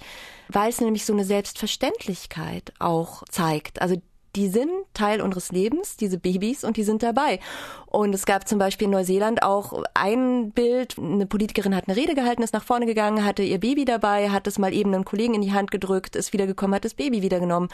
weil 0.49 0.69
es 0.69 0.81
nämlich 0.81 1.05
so 1.05 1.13
eine 1.13 1.23
Selbstverständlichkeit 1.23 2.73
auch 2.79 3.23
zeigt. 3.29 3.79
Also 3.79 4.01
die 4.35 4.47
sind 4.47 4.69
Teil 4.93 5.21
unseres 5.21 5.51
Lebens, 5.51 5.97
diese 5.97 6.17
Babys, 6.17 6.63
und 6.63 6.77
die 6.77 6.83
sind 6.83 7.03
dabei. 7.03 7.39
Und 7.85 8.13
es 8.13 8.25
gab 8.25 8.47
zum 8.47 8.59
Beispiel 8.59 8.85
in 8.85 8.91
Neuseeland 8.91 9.43
auch 9.43 9.83
ein 9.93 10.51
Bild, 10.51 10.97
eine 10.97 11.25
Politikerin 11.25 11.75
hat 11.75 11.87
eine 11.87 11.97
Rede 11.97 12.15
gehalten, 12.15 12.43
ist 12.43 12.53
nach 12.53 12.63
vorne 12.63 12.85
gegangen, 12.85 13.25
hatte 13.25 13.43
ihr 13.43 13.59
Baby 13.59 13.85
dabei, 13.85 14.29
hat 14.29 14.47
es 14.47 14.57
mal 14.57 14.73
eben 14.73 14.93
einem 14.93 15.05
Kollegen 15.05 15.33
in 15.33 15.41
die 15.41 15.53
Hand 15.53 15.71
gedrückt, 15.71 16.15
ist 16.15 16.33
wiedergekommen, 16.33 16.75
hat 16.75 16.85
das 16.85 16.93
Baby 16.93 17.21
wiedergenommen. 17.21 17.69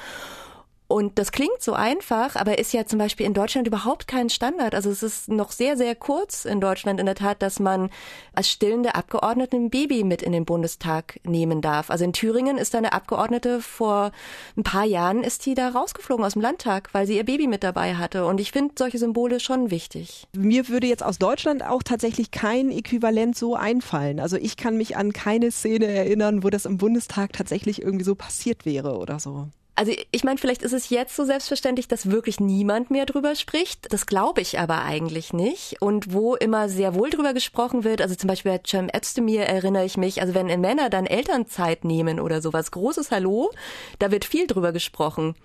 Und 0.88 1.20
das 1.20 1.34
klingt 1.34 1.62
so 1.62 1.74
einfach, 1.74 2.36
aber 2.36 2.60
ist 2.60 2.74
ja 2.74 2.86
zum 2.86 2.98
Beispiel 3.00 3.26
in 3.26 3.34
Deutschland 3.34 3.68
überhaupt 3.68 4.08
kein 4.08 4.30
Standard. 4.30 4.74
Also 4.74 4.90
es 4.90 5.04
ist 5.04 5.28
noch 5.28 5.52
sehr, 5.52 5.76
sehr 5.76 5.96
kurz 5.96 6.46
in 6.46 6.62
Deutschland 6.62 7.00
in 7.00 7.06
der 7.06 7.16
Tat, 7.16 7.42
dass 7.42 7.60
man 7.60 7.90
als 8.34 8.50
stillende 8.50 8.96
Abgeordnete 8.96 9.58
ein 9.58 9.70
Baby 9.70 10.06
mit 10.06 10.22
in 10.22 10.32
den 10.32 10.46
Bundestag 10.46 11.20
nehmen 11.24 11.62
darf. 11.62 11.90
Also 11.90 12.06
in 12.06 12.14
Thüringen 12.14 12.58
ist 12.58 12.74
eine 12.74 12.94
Abgeordnete 12.94 13.62
vor 13.62 14.12
ein 14.56 14.64
paar 14.64 14.86
Jahren 14.86 15.24
ist 15.24 15.46
die 15.46 15.56
da 15.56 15.70
rausgeflogen 15.70 16.24
aus 16.26 16.34
dem 16.34 16.42
Landtag, 16.42 16.90
weil 16.94 17.06
sie 17.06 17.18
ihr 17.18 17.26
Baby 17.26 17.48
mit 17.48 17.64
dabei 17.64 17.96
hatte. 17.96 18.26
Und 18.26 18.40
ich 18.40 18.52
finde 18.52 18.76
solche 18.78 18.98
Symbole 18.98 19.42
schon 19.42 19.72
wichtig. 19.72 20.26
Mir 20.36 20.70
würde 20.70 20.88
jetzt 20.88 21.04
aus 21.04 21.20
Deutschland 21.20 21.64
auch 21.66 21.84
tatsächlich 21.84 22.32
kein 22.32 22.72
Äquivalent 22.72 23.38
so 23.38 23.56
einfallen. 23.56 24.22
Also 24.22 24.38
ich 24.38 24.56
kann 24.56 24.78
mich 24.78 24.96
an 24.96 25.12
keine 25.12 25.52
Szene 25.52 25.88
erinnern, 25.88 26.44
wo 26.44 26.50
das 26.50 26.66
im 26.66 26.78
Bundestag 26.78 27.34
tatsächlich 27.34 27.82
irgendwie 27.82 28.06
so 28.06 28.16
passiert 28.16 28.66
wäre 28.66 28.98
oder 28.98 29.20
so. 29.20 29.48
Also 29.78 29.92
ich 30.10 30.24
meine, 30.24 30.40
vielleicht 30.40 30.64
ist 30.64 30.74
es 30.74 30.90
jetzt 30.90 31.16
so 31.16 31.24
selbstverständlich, 31.24 31.88
dass 31.88 32.10
wirklich 32.10 32.40
niemand 32.40 32.90
mehr 32.90 33.06
drüber 33.06 33.36
spricht. 33.36 33.94
Das 33.94 34.08
glaube 34.08 34.42
ich 34.42 34.58
aber 34.58 34.82
eigentlich 34.82 35.34
nicht. 35.34 35.80
Und 35.84 36.12
wo 36.12 36.36
immer 36.36 36.68
sehr 36.68 36.96
wohl 36.96 37.12
drüber 37.12 37.36
gesprochen 37.36 37.84
wird, 37.84 38.02
also 38.02 38.16
zum 38.16 38.28
Beispiel 38.28 38.54
bei 38.54 38.62
Cem 38.66 38.90
Özdemir 38.92 39.44
erinnere 39.44 39.86
ich 39.86 39.96
mich, 39.96 40.20
also 40.20 40.34
wenn 40.34 40.48
Männer 40.60 40.90
dann 40.90 41.06
Elternzeit 41.06 41.86
nehmen 41.86 42.20
oder 42.20 42.42
sowas, 42.42 42.72
großes 42.72 43.12
Hallo, 43.12 43.52
da 44.00 44.10
wird 44.10 44.26
viel 44.26 44.48
drüber 44.48 44.72
gesprochen. 44.72 45.36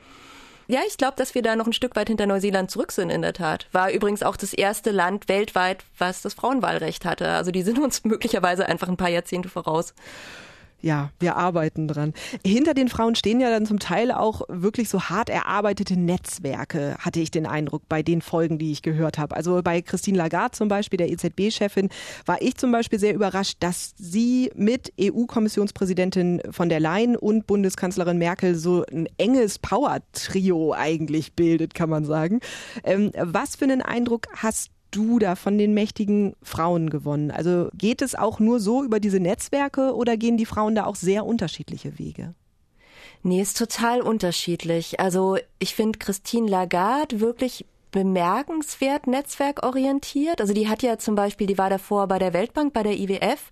Ja, 0.66 0.80
ich 0.88 0.96
glaube, 0.96 1.16
dass 1.18 1.34
wir 1.34 1.42
da 1.42 1.54
noch 1.54 1.66
ein 1.66 1.74
Stück 1.74 1.94
weit 1.94 2.08
hinter 2.08 2.24
Neuseeland 2.24 2.70
zurück 2.70 2.92
sind, 2.92 3.10
in 3.10 3.20
der 3.20 3.34
Tat. 3.34 3.66
War 3.72 3.92
übrigens 3.92 4.22
auch 4.22 4.38
das 4.38 4.54
erste 4.54 4.92
Land 4.92 5.28
weltweit, 5.28 5.84
was 5.98 6.22
das 6.22 6.32
Frauenwahlrecht 6.32 7.04
hatte. 7.04 7.28
Also 7.28 7.50
die 7.50 7.62
sind 7.62 7.78
uns 7.78 8.02
möglicherweise 8.04 8.64
einfach 8.66 8.88
ein 8.88 8.96
paar 8.96 9.10
Jahrzehnte 9.10 9.50
voraus. 9.50 9.92
Ja, 10.82 11.10
wir 11.20 11.36
arbeiten 11.36 11.86
dran. 11.86 12.12
Hinter 12.44 12.74
den 12.74 12.88
Frauen 12.88 13.14
stehen 13.14 13.40
ja 13.40 13.50
dann 13.50 13.66
zum 13.66 13.78
Teil 13.78 14.10
auch 14.10 14.42
wirklich 14.48 14.88
so 14.88 15.02
hart 15.02 15.30
erarbeitete 15.30 15.96
Netzwerke, 15.96 16.96
hatte 16.98 17.20
ich 17.20 17.30
den 17.30 17.46
Eindruck, 17.46 17.88
bei 17.88 18.02
den 18.02 18.20
Folgen, 18.20 18.58
die 18.58 18.72
ich 18.72 18.82
gehört 18.82 19.16
habe. 19.16 19.36
Also 19.36 19.62
bei 19.62 19.80
Christine 19.80 20.18
Lagarde 20.18 20.56
zum 20.56 20.66
Beispiel, 20.66 20.96
der 20.96 21.08
EZB-Chefin, 21.10 21.88
war 22.26 22.42
ich 22.42 22.56
zum 22.56 22.72
Beispiel 22.72 22.98
sehr 22.98 23.14
überrascht, 23.14 23.58
dass 23.60 23.94
sie 23.96 24.50
mit 24.56 24.92
EU-Kommissionspräsidentin 25.00 26.42
von 26.50 26.68
der 26.68 26.80
Leyen 26.80 27.14
und 27.16 27.46
Bundeskanzlerin 27.46 28.18
Merkel 28.18 28.56
so 28.56 28.84
ein 28.90 29.06
enges 29.18 29.60
Power-Trio 29.60 30.74
eigentlich 30.74 31.34
bildet, 31.34 31.74
kann 31.74 31.90
man 31.90 32.04
sagen. 32.04 32.40
Ähm, 32.82 33.12
was 33.16 33.54
für 33.54 33.66
einen 33.66 33.82
Eindruck 33.82 34.26
hast 34.34 34.72
du 34.92 35.18
da 35.18 35.34
von 35.34 35.58
den 35.58 35.74
mächtigen 35.74 36.34
Frauen 36.42 36.90
gewonnen? 36.90 37.30
Also 37.30 37.68
geht 37.74 38.02
es 38.02 38.14
auch 38.14 38.38
nur 38.38 38.60
so 38.60 38.84
über 38.84 39.00
diese 39.00 39.18
Netzwerke 39.18 39.94
oder 39.94 40.16
gehen 40.16 40.36
die 40.36 40.46
Frauen 40.46 40.74
da 40.74 40.86
auch 40.86 40.96
sehr 40.96 41.26
unterschiedliche 41.26 41.98
Wege? 41.98 42.34
Nee, 43.24 43.40
ist 43.40 43.58
total 43.58 44.00
unterschiedlich. 44.00 45.00
Also 45.00 45.36
ich 45.58 45.74
finde 45.74 45.98
Christine 45.98 46.48
Lagarde 46.48 47.20
wirklich 47.20 47.64
bemerkenswert 47.92 49.06
netzwerkorientiert. 49.06 50.40
Also 50.40 50.54
die 50.54 50.68
hat 50.68 50.82
ja 50.82 50.98
zum 50.98 51.14
Beispiel, 51.14 51.46
die 51.46 51.58
war 51.58 51.70
davor 51.70 52.08
bei 52.08 52.18
der 52.18 52.32
Weltbank, 52.32 52.72
bei 52.72 52.82
der 52.82 52.98
IWF 52.98 53.50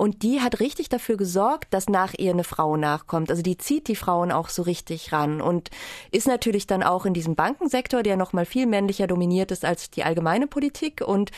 und 0.00 0.22
die 0.22 0.40
hat 0.40 0.60
richtig 0.60 0.88
dafür 0.88 1.18
gesorgt, 1.18 1.74
dass 1.74 1.90
nach 1.90 2.14
ihr 2.16 2.30
eine 2.30 2.42
Frau 2.42 2.78
nachkommt. 2.78 3.28
Also 3.30 3.42
die 3.42 3.58
zieht 3.58 3.86
die 3.86 3.96
Frauen 3.96 4.32
auch 4.32 4.48
so 4.48 4.62
richtig 4.62 5.12
ran 5.12 5.42
und 5.42 5.68
ist 6.10 6.26
natürlich 6.26 6.66
dann 6.66 6.82
auch 6.82 7.04
in 7.04 7.12
diesem 7.12 7.34
Bankensektor, 7.34 8.02
der 8.02 8.16
noch 8.16 8.32
mal 8.32 8.46
viel 8.46 8.64
männlicher 8.64 9.06
dominiert 9.06 9.50
ist 9.50 9.62
als 9.62 9.90
die 9.90 10.02
allgemeine 10.02 10.46
Politik 10.46 11.02
und 11.06 11.32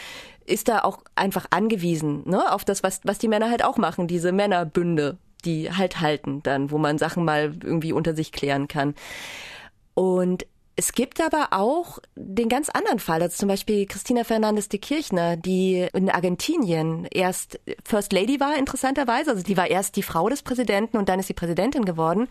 ist 0.47 0.69
da 0.69 0.85
auch 0.85 0.99
einfach 1.17 1.47
angewiesen 1.51 2.23
ne, 2.25 2.53
auf 2.53 2.65
das, 2.65 2.85
was, 2.85 3.01
was 3.03 3.19
die 3.19 3.27
Männer 3.27 3.51
halt 3.51 3.65
auch 3.65 3.79
machen, 3.79 4.07
diese 4.07 4.31
Männerbünde, 4.31 5.19
die 5.45 5.73
halt 5.73 5.99
halten 5.99 6.41
dann, 6.45 6.71
wo 6.71 6.79
man 6.79 6.99
Sachen 6.99 7.25
mal 7.25 7.53
irgendwie 7.65 7.93
unter 7.93 8.15
sich 8.15 8.31
klären 8.31 8.69
kann. 8.69 8.95
Und 9.95 10.47
es 10.75 10.93
gibt 10.93 11.21
aber 11.21 11.49
auch 11.51 11.99
den 12.15 12.49
ganz 12.49 12.71
anderen 12.71 12.99
Fall, 12.99 13.21
also 13.21 13.37
zum 13.37 13.49
Beispiel 13.49 13.85
Christina 13.87 14.25
Fernandes 14.25 14.71
de 14.71 14.81
Kirchner, 14.81 15.37
die 15.37 15.87
in 15.93 16.09
Argentinien 16.09 17.07
erst 17.11 17.61
First 17.85 18.13
Lady 18.13 18.41
war, 18.41 18.57
interessanterweise. 18.57 19.33
Also 19.33 19.43
die 19.43 19.59
war 19.59 19.69
erst 19.69 19.97
die 19.97 20.03
Frau 20.03 20.31
des 20.31 20.43
Präsidenten 20.43 20.97
und 20.97 21.11
dann 21.11 21.21
ist 21.21 21.27
sie 21.27 21.35
Präsidentin 21.35 21.85
geworden. 21.85 22.29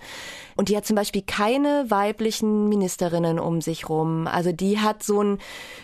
Und 0.55 0.69
die 0.69 0.77
hat 0.77 0.88
zum 0.88 0.95
Beispiel 0.95 1.21
keine 1.21 1.86
weiblichen 1.89 2.67
Ministerinnen 2.67 3.39
um 3.39 3.62
sich 3.62 3.89
rum. 3.89 4.25
Also 4.25 4.51
die 4.51 4.79
hat 4.79 5.03
so 5.03 5.21
ein, 5.21 5.38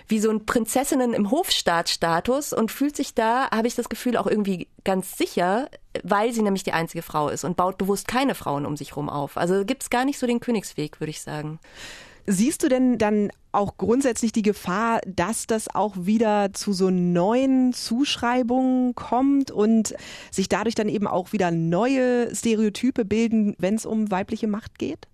wie 0.08 0.20
so 0.20 0.32
ein 0.32 0.48
Prinzessinnen 0.48 1.14
im 1.14 1.30
Hofstaatstatus 1.30 2.54
und 2.54 2.72
fühlt 2.72 2.96
sich 2.96 3.14
da, 3.14 3.52
habe 3.52 3.68
ich 3.68 3.76
das 3.76 3.88
Gefühl, 3.88 4.18
auch 4.18 4.28
irgendwie 4.28 4.68
ganz 4.84 5.16
sicher, 5.16 5.70
weil 6.04 6.34
sie 6.34 6.42
nämlich 6.42 6.64
die 6.64 6.74
einzige 6.74 7.04
Frau 7.04 7.30
ist 7.30 7.44
und 7.44 7.56
baut 7.56 7.78
bewusst 7.78 8.08
keine 8.08 8.34
Frauen 8.34 8.66
um 8.66 8.78
sich 8.78 8.96
rum 8.96 9.10
auf. 9.10 9.38
Also 9.38 9.64
gibt 9.64 9.84
es 9.84 9.92
gar 9.92 10.06
nicht 10.06 10.18
so 10.18 10.26
den 10.26 10.40
Königsweg, 10.40 11.00
würde 11.00 11.12
ich 11.12 11.22
sagen. 11.22 11.60
Siehst 12.30 12.62
du 12.62 12.68
denn 12.68 12.98
dann 12.98 13.32
auch 13.54 13.78
grundsätzlich 13.78 14.34
die 14.34 14.42
Gefahr, 14.42 15.00
dass 15.08 15.48
das 15.48 15.74
auch 15.74 15.96
wieder 15.98 16.54
zu 16.54 16.74
so 16.74 16.90
neuen 16.90 17.72
Zuschreibungen 17.72 18.96
kommt 18.96 19.50
und 19.50 19.96
sich 20.30 20.50
dadurch 20.50 20.76
dann 20.76 20.90
eben 20.90 21.08
auch 21.08 21.32
wieder 21.32 21.52
neue 21.52 22.36
Stereotype 22.36 23.06
bilden, 23.06 23.56
wenn 23.60 23.76
es 23.76 23.86
um 23.86 24.12
weibliche 24.12 24.48
Macht 24.48 24.78
geht? 24.78 25.08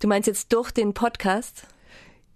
Du 0.00 0.08
meinst 0.08 0.26
jetzt 0.26 0.52
durch 0.52 0.70
den 0.70 0.92
Podcast? 0.92 1.66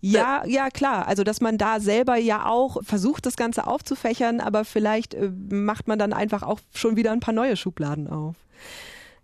Ja, 0.00 0.44
ja, 0.46 0.70
klar. 0.70 1.06
Also, 1.06 1.24
dass 1.24 1.40
man 1.40 1.58
da 1.58 1.80
selber 1.80 2.16
ja 2.16 2.46
auch 2.46 2.82
versucht, 2.84 3.26
das 3.26 3.36
Ganze 3.36 3.66
aufzufächern, 3.66 4.40
aber 4.40 4.64
vielleicht 4.64 5.14
äh, 5.14 5.30
macht 5.50 5.88
man 5.88 5.98
dann 5.98 6.12
einfach 6.12 6.42
auch 6.42 6.60
schon 6.72 6.96
wieder 6.96 7.12
ein 7.12 7.20
paar 7.20 7.34
neue 7.34 7.56
Schubladen 7.56 8.08
auf. 8.08 8.36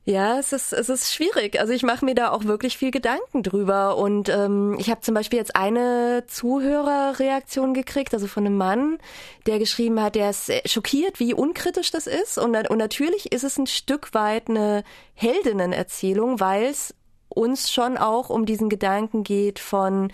Ja, 0.06 0.38
es 0.38 0.52
ist, 0.52 0.75
es 0.75 0.90
ist 0.90 1.14
schwierig. 1.14 1.58
Also 1.58 1.73
ich 1.73 1.82
mache 1.82 2.04
mir 2.04 2.14
da 2.14 2.30
auch 2.30 2.44
wirklich 2.44 2.76
viel 2.76 2.90
Gedanken 2.90 3.42
drüber. 3.42 3.96
Und 3.96 4.28
ähm, 4.28 4.76
ich 4.78 4.90
habe 4.90 5.00
zum 5.00 5.14
Beispiel 5.14 5.38
jetzt 5.38 5.56
eine 5.56 6.25
Zuhörerreaktion 6.26 7.73
gekriegt, 7.73 8.12
also 8.12 8.26
von 8.26 8.44
einem 8.44 8.58
Mann, 8.58 8.99
der 9.46 9.58
geschrieben 9.58 10.02
hat, 10.02 10.14
der 10.14 10.28
ist 10.28 10.52
schockiert, 10.66 11.20
wie 11.20 11.32
unkritisch 11.32 11.90
das 11.90 12.06
ist. 12.06 12.37
Und, 12.37 12.54
und 12.68 12.78
natürlich 12.78 13.32
ist 13.32 13.44
es 13.44 13.56
ein 13.56 13.66
Stück 13.66 14.12
weit 14.12 14.50
eine 14.50 14.84
Heldinnen-Erzählung, 15.14 16.38
weil 16.38 16.64
es 16.64 16.94
uns 17.30 17.73
schon 17.73 17.96
auch 17.96 18.28
um 18.28 18.44
diesen 18.44 18.68
Gedanken 18.68 19.25
geht 19.25 19.58
von 19.58 20.12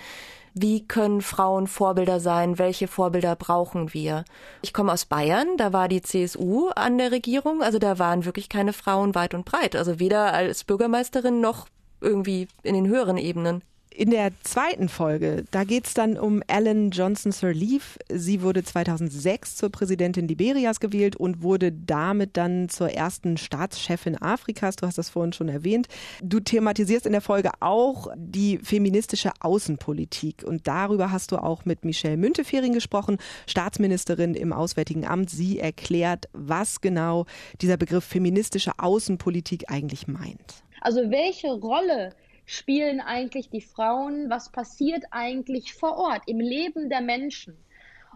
wie 0.54 0.86
können 0.86 1.20
Frauen 1.20 1.66
Vorbilder 1.66 2.20
sein, 2.20 2.58
welche 2.58 2.88
Vorbilder 2.88 3.36
brauchen 3.36 3.94
wir. 3.94 4.24
Ich 4.62 4.72
komme 4.72 4.92
aus 4.92 5.04
Bayern, 5.04 5.56
da 5.56 5.72
war 5.72 5.88
die 5.88 6.02
CSU 6.02 6.68
an 6.68 6.98
der 6.98 7.12
Regierung, 7.12 7.62
also 7.62 7.78
da 7.78 7.98
waren 7.98 8.24
wirklich 8.24 8.48
keine 8.48 8.72
Frauen 8.72 9.14
weit 9.14 9.34
und 9.34 9.44
breit, 9.44 9.76
also 9.76 9.98
weder 9.98 10.32
als 10.32 10.64
Bürgermeisterin 10.64 11.40
noch 11.40 11.68
irgendwie 12.00 12.48
in 12.62 12.74
den 12.74 12.88
höheren 12.88 13.16
Ebenen. 13.16 13.62
In 13.92 14.10
der 14.10 14.30
zweiten 14.44 14.88
Folge, 14.88 15.44
da 15.50 15.64
geht 15.64 15.86
es 15.86 15.94
dann 15.94 16.16
um 16.16 16.42
Ellen 16.46 16.92
Johnson 16.92 17.32
Sirleaf. 17.32 17.98
Sie 18.08 18.40
wurde 18.40 18.62
2006 18.62 19.56
zur 19.56 19.70
Präsidentin 19.70 20.28
Liberias 20.28 20.78
gewählt 20.78 21.16
und 21.16 21.42
wurde 21.42 21.72
damit 21.72 22.36
dann 22.36 22.68
zur 22.68 22.90
ersten 22.90 23.36
Staatschefin 23.36 24.16
Afrikas. 24.22 24.76
Du 24.76 24.86
hast 24.86 24.96
das 24.96 25.10
vorhin 25.10 25.32
schon 25.32 25.48
erwähnt. 25.48 25.88
Du 26.22 26.38
thematisierst 26.38 27.04
in 27.04 27.12
der 27.12 27.20
Folge 27.20 27.50
auch 27.58 28.06
die 28.16 28.58
feministische 28.58 29.32
Außenpolitik 29.40 30.44
und 30.44 30.68
darüber 30.68 31.10
hast 31.10 31.32
du 31.32 31.38
auch 31.38 31.64
mit 31.64 31.84
Michelle 31.84 32.16
Müntefering 32.16 32.72
gesprochen, 32.72 33.18
Staatsministerin 33.48 34.34
im 34.34 34.52
Auswärtigen 34.52 35.04
Amt. 35.04 35.30
Sie 35.30 35.58
erklärt, 35.58 36.28
was 36.32 36.80
genau 36.80 37.26
dieser 37.60 37.76
Begriff 37.76 38.04
feministische 38.04 38.70
Außenpolitik 38.78 39.64
eigentlich 39.68 40.06
meint. 40.06 40.62
Also 40.80 41.10
welche 41.10 41.48
Rolle 41.48 42.14
spielen 42.50 43.00
eigentlich 43.00 43.48
die 43.48 43.60
Frauen? 43.60 44.28
Was 44.28 44.50
passiert 44.50 45.04
eigentlich 45.12 45.72
vor 45.72 45.96
Ort 45.96 46.22
im 46.26 46.40
Leben 46.40 46.90
der 46.90 47.00
Menschen? 47.00 47.56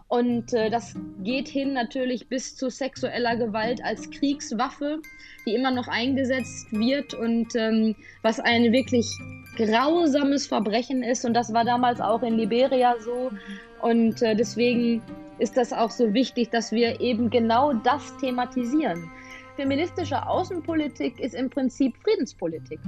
Und 0.07 0.53
äh, 0.53 0.69
das 0.69 0.93
geht 1.23 1.47
hin 1.47 1.73
natürlich 1.73 2.27
bis 2.27 2.55
zu 2.55 2.69
sexueller 2.69 3.37
Gewalt 3.37 3.83
als 3.83 4.09
Kriegswaffe, 4.11 5.01
die 5.47 5.55
immer 5.55 5.71
noch 5.71 5.87
eingesetzt 5.87 6.67
wird 6.71 7.13
und 7.13 7.55
ähm, 7.55 7.95
was 8.21 8.39
ein 8.39 8.71
wirklich 8.71 9.07
grausames 9.55 10.45
Verbrechen 10.45 11.01
ist. 11.01 11.25
Und 11.25 11.33
das 11.33 11.53
war 11.53 11.63
damals 11.63 12.01
auch 12.01 12.21
in 12.21 12.37
Liberia 12.37 12.95
so. 12.99 13.31
Und 13.81 14.21
äh, 14.21 14.35
deswegen 14.35 15.01
ist 15.39 15.57
das 15.57 15.73
auch 15.73 15.89
so 15.89 16.13
wichtig, 16.13 16.51
dass 16.51 16.71
wir 16.71 16.99
eben 16.99 17.29
genau 17.29 17.73
das 17.73 18.15
thematisieren. 18.17 19.09
Feministische 19.55 20.27
Außenpolitik 20.27 21.19
ist 21.19 21.33
im 21.33 21.49
Prinzip 21.49 21.95
Friedenspolitik. 22.03 22.79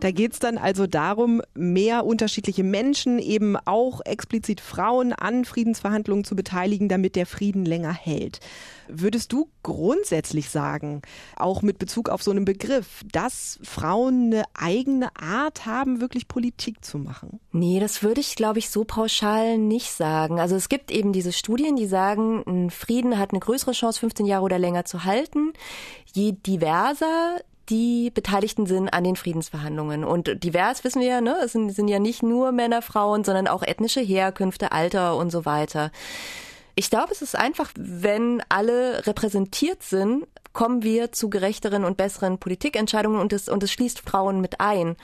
Da 0.00 0.12
geht 0.12 0.32
es 0.32 0.38
dann 0.38 0.58
also 0.58 0.86
darum, 0.86 1.42
mehr 1.54 2.06
unterschiedliche 2.06 2.62
Menschen, 2.62 3.18
eben 3.18 3.56
auch 3.56 4.00
explizit 4.04 4.60
Frauen 4.60 5.12
an 5.12 5.44
Friedensverhandlungen 5.44 6.24
zu 6.24 6.36
beteiligen, 6.36 6.88
damit 6.88 7.16
der 7.16 7.26
Frieden 7.26 7.64
länger 7.64 7.92
hält. 7.92 8.40
Würdest 8.88 9.32
du 9.32 9.50
grundsätzlich 9.62 10.48
sagen, 10.48 11.02
auch 11.36 11.62
mit 11.62 11.78
Bezug 11.78 12.08
auf 12.08 12.22
so 12.22 12.30
einen 12.30 12.44
Begriff, 12.44 13.02
dass 13.12 13.58
Frauen 13.62 14.32
eine 14.32 14.44
eigene 14.54 15.14
Art 15.16 15.66
haben, 15.66 16.00
wirklich 16.00 16.28
Politik 16.28 16.84
zu 16.84 16.98
machen? 16.98 17.40
Nee, 17.52 17.80
das 17.80 18.02
würde 18.02 18.20
ich, 18.20 18.36
glaube 18.36 18.60
ich, 18.60 18.70
so 18.70 18.84
pauschal 18.84 19.58
nicht 19.58 19.90
sagen. 19.90 20.40
Also 20.40 20.56
es 20.56 20.68
gibt 20.68 20.90
eben 20.90 21.12
diese 21.12 21.32
Studien, 21.32 21.76
die 21.76 21.86
sagen, 21.86 22.42
ein 22.46 22.70
Frieden 22.70 23.18
hat 23.18 23.32
eine 23.32 23.40
größere 23.40 23.72
Chance, 23.72 24.00
15 24.00 24.26
Jahre 24.26 24.44
oder 24.44 24.58
länger 24.58 24.84
zu 24.84 25.04
halten. 25.04 25.52
Je 26.14 26.32
diverser 26.32 27.40
die 27.68 28.10
Beteiligten 28.10 28.66
sind 28.66 28.88
an 28.88 29.04
den 29.04 29.16
Friedensverhandlungen. 29.16 30.04
Und 30.04 30.42
divers 30.42 30.84
wissen 30.84 31.00
wir 31.00 31.08
ja, 31.08 31.20
ne? 31.20 31.36
Es 31.44 31.52
sind, 31.52 31.70
sind 31.70 31.88
ja 31.88 31.98
nicht 31.98 32.22
nur 32.22 32.52
Männer, 32.52 32.82
Frauen, 32.82 33.24
sondern 33.24 33.48
auch 33.48 33.62
ethnische 33.62 34.00
Herkünfte, 34.00 34.72
Alter 34.72 35.16
und 35.16 35.30
so 35.30 35.44
weiter. 35.44 35.90
Ich 36.74 36.90
glaube, 36.90 37.12
es 37.12 37.22
ist 37.22 37.36
einfach, 37.36 37.70
wenn 37.76 38.42
alle 38.48 39.06
repräsentiert 39.06 39.82
sind, 39.82 40.26
kommen 40.52 40.82
wir 40.82 41.12
zu 41.12 41.28
gerechteren 41.28 41.84
und 41.84 41.96
besseren 41.96 42.38
Politikentscheidungen 42.38 43.20
und 43.20 43.32
es, 43.32 43.48
und 43.48 43.62
es 43.62 43.72
schließt 43.72 44.00
Frauen 44.00 44.40
mit 44.40 44.60
ein. 44.60 44.96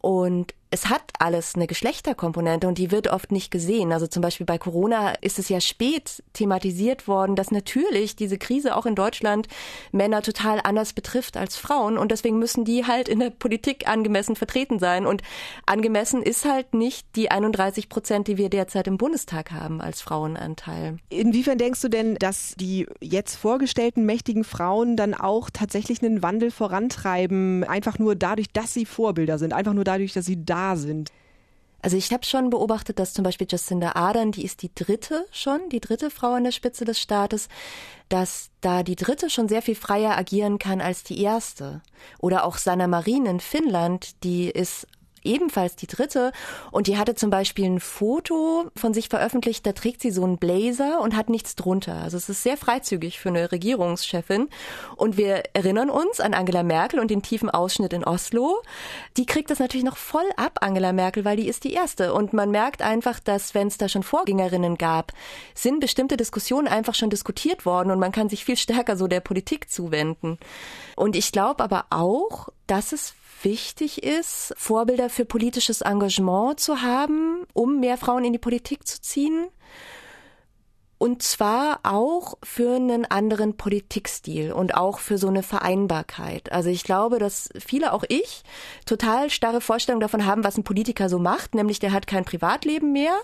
Und 0.00 0.54
es 0.72 0.88
hat 0.88 1.02
alles 1.18 1.56
eine 1.56 1.66
Geschlechterkomponente 1.66 2.68
und 2.68 2.78
die 2.78 2.92
wird 2.92 3.08
oft 3.08 3.32
nicht 3.32 3.50
gesehen. 3.50 3.92
Also 3.92 4.06
zum 4.06 4.22
Beispiel 4.22 4.46
bei 4.46 4.56
Corona 4.56 5.10
ist 5.20 5.40
es 5.40 5.48
ja 5.48 5.60
spät 5.60 6.22
thematisiert 6.32 7.08
worden, 7.08 7.34
dass 7.34 7.50
natürlich 7.50 8.14
diese 8.14 8.38
Krise 8.38 8.76
auch 8.76 8.86
in 8.86 8.94
Deutschland 8.94 9.48
Männer 9.90 10.22
total 10.22 10.60
anders 10.62 10.92
betrifft 10.92 11.36
als 11.36 11.56
Frauen 11.56 11.98
und 11.98 12.12
deswegen 12.12 12.38
müssen 12.38 12.64
die 12.64 12.86
halt 12.86 13.08
in 13.08 13.18
der 13.18 13.30
Politik 13.30 13.88
angemessen 13.88 14.36
vertreten 14.36 14.78
sein. 14.78 15.06
Und 15.06 15.22
angemessen 15.66 16.22
ist 16.22 16.44
halt 16.44 16.72
nicht 16.72 17.04
die 17.16 17.32
31 17.32 17.88
Prozent, 17.88 18.28
die 18.28 18.38
wir 18.38 18.48
derzeit 18.48 18.86
im 18.86 18.96
Bundestag 18.96 19.50
haben 19.50 19.80
als 19.80 20.00
Frauenanteil. 20.00 20.98
Inwiefern 21.08 21.58
denkst 21.58 21.80
du 21.80 21.88
denn, 21.88 22.14
dass 22.14 22.54
die 22.56 22.86
jetzt 23.00 23.34
vorgestellten 23.34 24.06
mächtigen 24.06 24.44
Frauen 24.44 24.96
dann 24.96 25.14
auch 25.14 25.50
tatsächlich 25.50 26.00
einen 26.00 26.22
Wandel 26.22 26.52
vorantreiben, 26.52 27.64
einfach 27.64 27.98
nur 27.98 28.14
dadurch, 28.14 28.52
dass 28.52 28.72
sie 28.72 28.86
Vorbilder 28.86 29.38
sind, 29.38 29.52
einfach 29.52 29.74
nur 29.74 29.84
dadurch, 29.84 30.12
dass 30.12 30.26
sie 30.26 30.44
da 30.44 30.59
sind. 30.76 31.10
Also 31.82 31.96
ich 31.96 32.12
habe 32.12 32.26
schon 32.26 32.50
beobachtet, 32.50 32.98
dass 32.98 33.14
zum 33.14 33.24
Beispiel 33.24 33.46
Jacinda 33.48 33.92
Ardern, 33.92 34.32
die 34.32 34.44
ist 34.44 34.62
die 34.62 34.70
dritte 34.74 35.24
schon, 35.30 35.68
die 35.70 35.80
dritte 35.80 36.10
Frau 36.10 36.34
an 36.34 36.44
der 36.44 36.52
Spitze 36.52 36.84
des 36.84 37.00
Staates, 37.00 37.48
dass 38.10 38.50
da 38.60 38.82
die 38.82 38.96
dritte 38.96 39.30
schon 39.30 39.48
sehr 39.48 39.62
viel 39.62 39.74
freier 39.74 40.16
agieren 40.18 40.58
kann 40.58 40.80
als 40.80 41.04
die 41.04 41.22
erste. 41.22 41.80
Oder 42.18 42.44
auch 42.44 42.58
Sanna 42.58 42.86
Marin 42.86 43.24
in 43.24 43.40
Finnland, 43.40 44.22
die 44.24 44.50
ist 44.50 44.86
ebenfalls 45.24 45.76
die 45.76 45.86
dritte. 45.86 46.32
Und 46.70 46.86
die 46.86 46.98
hatte 46.98 47.14
zum 47.14 47.30
Beispiel 47.30 47.66
ein 47.66 47.80
Foto 47.80 48.70
von 48.76 48.94
sich 48.94 49.08
veröffentlicht, 49.08 49.66
da 49.66 49.72
trägt 49.72 50.00
sie 50.00 50.10
so 50.10 50.24
einen 50.24 50.38
Blazer 50.38 51.00
und 51.00 51.16
hat 51.16 51.28
nichts 51.28 51.56
drunter. 51.56 51.96
Also 51.96 52.16
es 52.16 52.28
ist 52.28 52.42
sehr 52.42 52.56
freizügig 52.56 53.18
für 53.18 53.28
eine 53.28 53.52
Regierungschefin. 53.52 54.48
Und 54.96 55.16
wir 55.16 55.42
erinnern 55.52 55.90
uns 55.90 56.20
an 56.20 56.34
Angela 56.34 56.62
Merkel 56.62 57.00
und 57.00 57.10
den 57.10 57.22
tiefen 57.22 57.50
Ausschnitt 57.50 57.92
in 57.92 58.04
Oslo. 58.04 58.62
Die 59.16 59.26
kriegt 59.26 59.50
das 59.50 59.58
natürlich 59.58 59.84
noch 59.84 59.96
voll 59.96 60.28
ab, 60.36 60.58
Angela 60.60 60.92
Merkel, 60.92 61.24
weil 61.24 61.36
die 61.36 61.48
ist 61.48 61.64
die 61.64 61.72
erste. 61.72 62.14
Und 62.14 62.32
man 62.32 62.50
merkt 62.50 62.82
einfach, 62.82 63.20
dass 63.20 63.54
wenn 63.54 63.68
es 63.68 63.78
da 63.78 63.88
schon 63.88 64.02
Vorgängerinnen 64.02 64.78
gab, 64.78 65.12
sind 65.54 65.80
bestimmte 65.80 66.16
Diskussionen 66.16 66.68
einfach 66.68 66.94
schon 66.94 67.10
diskutiert 67.10 67.66
worden 67.66 67.90
und 67.90 67.98
man 67.98 68.12
kann 68.12 68.28
sich 68.28 68.44
viel 68.44 68.56
stärker 68.56 68.96
so 68.96 69.06
der 69.06 69.20
Politik 69.20 69.70
zuwenden. 69.70 70.38
Und 70.96 71.16
ich 71.16 71.32
glaube 71.32 71.62
aber 71.62 71.86
auch, 71.90 72.48
dass 72.66 72.92
es 72.92 73.14
wichtig 73.42 74.02
ist, 74.02 74.54
Vorbilder 74.56 75.10
für 75.10 75.24
politisches 75.24 75.80
Engagement 75.80 76.60
zu 76.60 76.82
haben, 76.82 77.46
um 77.52 77.80
mehr 77.80 77.96
Frauen 77.96 78.24
in 78.24 78.32
die 78.32 78.38
Politik 78.38 78.86
zu 78.86 79.00
ziehen. 79.00 79.48
Und 81.02 81.22
zwar 81.22 81.80
auch 81.82 82.36
für 82.42 82.76
einen 82.76 83.06
anderen 83.06 83.56
Politikstil 83.56 84.52
und 84.52 84.74
auch 84.74 84.98
für 84.98 85.16
so 85.16 85.28
eine 85.28 85.42
Vereinbarkeit. 85.42 86.52
Also 86.52 86.68
ich 86.68 86.84
glaube, 86.84 87.18
dass 87.18 87.48
viele, 87.58 87.94
auch 87.94 88.04
ich, 88.08 88.42
total 88.84 89.30
starre 89.30 89.62
Vorstellungen 89.62 90.02
davon 90.02 90.26
haben, 90.26 90.44
was 90.44 90.58
ein 90.58 90.64
Politiker 90.64 91.08
so 91.08 91.18
macht, 91.18 91.54
nämlich 91.54 91.78
der 91.78 91.92
hat 91.92 92.06
kein 92.06 92.26
Privatleben 92.26 92.92
mehr 92.92 93.14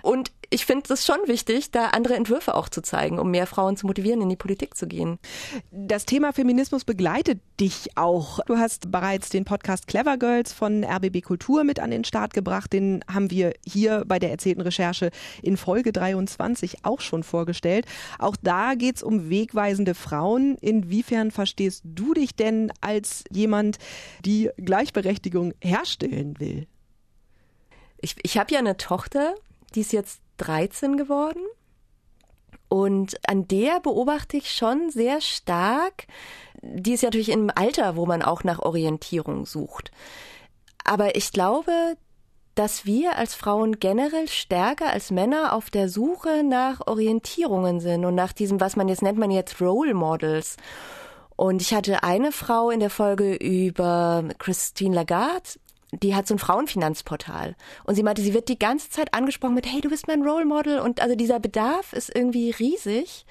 und 0.00 0.32
ich 0.50 0.64
finde 0.64 0.92
es 0.94 1.04
schon 1.04 1.18
wichtig, 1.26 1.70
da 1.72 1.88
andere 1.88 2.14
Entwürfe 2.14 2.54
auch 2.54 2.70
zu 2.70 2.80
zeigen, 2.80 3.18
um 3.18 3.30
mehr 3.30 3.46
Frauen 3.46 3.76
zu 3.76 3.86
motivieren, 3.86 4.22
in 4.22 4.30
die 4.30 4.36
Politik 4.36 4.76
zu 4.76 4.86
gehen. 4.86 5.18
Das 5.70 6.06
Thema 6.06 6.32
Feminismus 6.32 6.84
begleitet 6.84 7.40
dich 7.60 7.96
auch. 7.96 8.40
Du 8.46 8.56
hast 8.56 8.90
bereits 8.90 9.28
den 9.28 9.44
Podcast 9.44 9.86
Clever 9.86 10.16
Girls 10.16 10.54
von 10.54 10.84
RBB 10.84 11.22
Kultur 11.22 11.64
mit 11.64 11.80
an 11.80 11.90
den 11.90 12.04
Start 12.04 12.32
gebracht. 12.32 12.72
Den 12.72 13.04
haben 13.12 13.30
wir 13.30 13.52
hier 13.66 14.04
bei 14.06 14.18
der 14.18 14.30
erzählten 14.30 14.62
Recherche 14.62 15.10
in 15.42 15.58
Folge 15.58 15.92
23 15.92 16.78
auch 16.84 17.00
schon 17.00 17.24
vorgestellt. 17.24 17.84
Auch 18.18 18.36
da 18.40 18.74
geht 18.74 18.96
es 18.96 19.02
um 19.02 19.28
wegweisende 19.28 19.94
Frauen. 19.94 20.56
Inwiefern 20.62 21.30
verstehst 21.30 21.82
du 21.84 22.14
dich 22.14 22.34
denn 22.34 22.72
als 22.80 23.24
jemand, 23.30 23.76
die 24.24 24.48
Gleichberechtigung 24.56 25.52
herstellen 25.60 26.40
will? 26.40 26.66
Ich, 28.00 28.16
ich 28.22 28.38
habe 28.38 28.52
ja 28.52 28.60
eine 28.60 28.78
Tochter, 28.78 29.34
die 29.74 29.80
ist 29.80 29.92
jetzt 29.92 30.20
13 30.38 30.96
geworden. 30.96 31.42
Und 32.68 33.16
an 33.28 33.48
der 33.48 33.80
beobachte 33.80 34.36
ich 34.36 34.52
schon 34.52 34.90
sehr 34.90 35.20
stark, 35.20 36.06
die 36.60 36.92
ist 36.92 37.02
ja 37.02 37.06
natürlich 37.06 37.30
im 37.30 37.50
Alter, 37.54 37.96
wo 37.96 38.04
man 38.04 38.22
auch 38.22 38.44
nach 38.44 38.58
Orientierung 38.58 39.46
sucht. 39.46 39.90
Aber 40.84 41.16
ich 41.16 41.32
glaube, 41.32 41.96
dass 42.54 42.84
wir 42.84 43.16
als 43.16 43.34
Frauen 43.34 43.78
generell 43.78 44.26
stärker 44.28 44.92
als 44.92 45.10
Männer 45.12 45.52
auf 45.52 45.70
der 45.70 45.88
Suche 45.88 46.42
nach 46.42 46.86
Orientierungen 46.86 47.78
sind 47.78 48.04
und 48.04 48.16
nach 48.16 48.32
diesem, 48.32 48.60
was 48.60 48.74
man 48.74 48.88
jetzt 48.88 49.02
nennt 49.02 49.18
man 49.18 49.30
jetzt 49.30 49.60
Role 49.60 49.94
Models. 49.94 50.56
Und 51.36 51.62
ich 51.62 51.72
hatte 51.72 52.02
eine 52.02 52.32
Frau 52.32 52.70
in 52.70 52.80
der 52.80 52.90
Folge 52.90 53.34
über 53.34 54.24
Christine 54.38 54.96
Lagarde, 54.96 55.50
die 55.92 56.14
hat 56.14 56.26
so 56.26 56.34
ein 56.34 56.38
Frauenfinanzportal. 56.38 57.56
Und 57.84 57.94
sie 57.94 58.02
meinte, 58.02 58.22
sie 58.22 58.34
wird 58.34 58.48
die 58.48 58.58
ganze 58.58 58.90
Zeit 58.90 59.14
angesprochen 59.14 59.54
mit, 59.54 59.66
hey, 59.66 59.80
du 59.80 59.88
bist 59.88 60.06
mein 60.06 60.22
Role 60.22 60.44
Model. 60.44 60.80
Und 60.80 61.00
also 61.00 61.14
dieser 61.14 61.40
Bedarf 61.40 61.92
ist 61.92 62.14
irgendwie 62.14 62.50
riesig. 62.50 63.24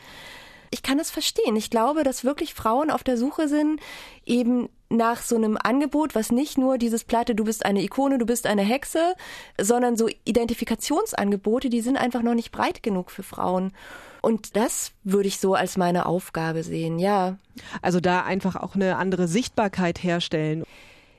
Ich 0.69 0.83
kann 0.83 0.99
es 0.99 1.11
verstehen. 1.11 1.55
Ich 1.55 1.69
glaube, 1.69 2.03
dass 2.03 2.25
wirklich 2.25 2.53
Frauen 2.53 2.89
auf 2.89 3.03
der 3.03 3.17
Suche 3.17 3.47
sind, 3.47 3.79
eben 4.25 4.69
nach 4.89 5.21
so 5.21 5.35
einem 5.35 5.57
Angebot, 5.61 6.15
was 6.15 6.31
nicht 6.31 6.57
nur 6.57 6.77
dieses 6.77 7.03
Platte, 7.03 7.35
du 7.35 7.43
bist 7.43 7.65
eine 7.65 7.81
Ikone, 7.83 8.17
du 8.17 8.25
bist 8.25 8.47
eine 8.47 8.63
Hexe, 8.63 9.15
sondern 9.59 9.95
so 9.95 10.09
Identifikationsangebote, 10.25 11.69
die 11.69 11.81
sind 11.81 11.97
einfach 11.97 12.21
noch 12.21 12.33
nicht 12.33 12.51
breit 12.51 12.83
genug 12.83 13.11
für 13.11 13.23
Frauen. 13.23 13.73
Und 14.21 14.55
das 14.55 14.91
würde 15.03 15.27
ich 15.27 15.39
so 15.39 15.53
als 15.53 15.77
meine 15.77 16.05
Aufgabe 16.05 16.63
sehen, 16.63 16.99
ja. 16.99 17.37
Also 17.81 17.99
da 17.99 18.23
einfach 18.23 18.55
auch 18.55 18.75
eine 18.75 18.97
andere 18.97 19.27
Sichtbarkeit 19.27 20.03
herstellen. 20.03 20.63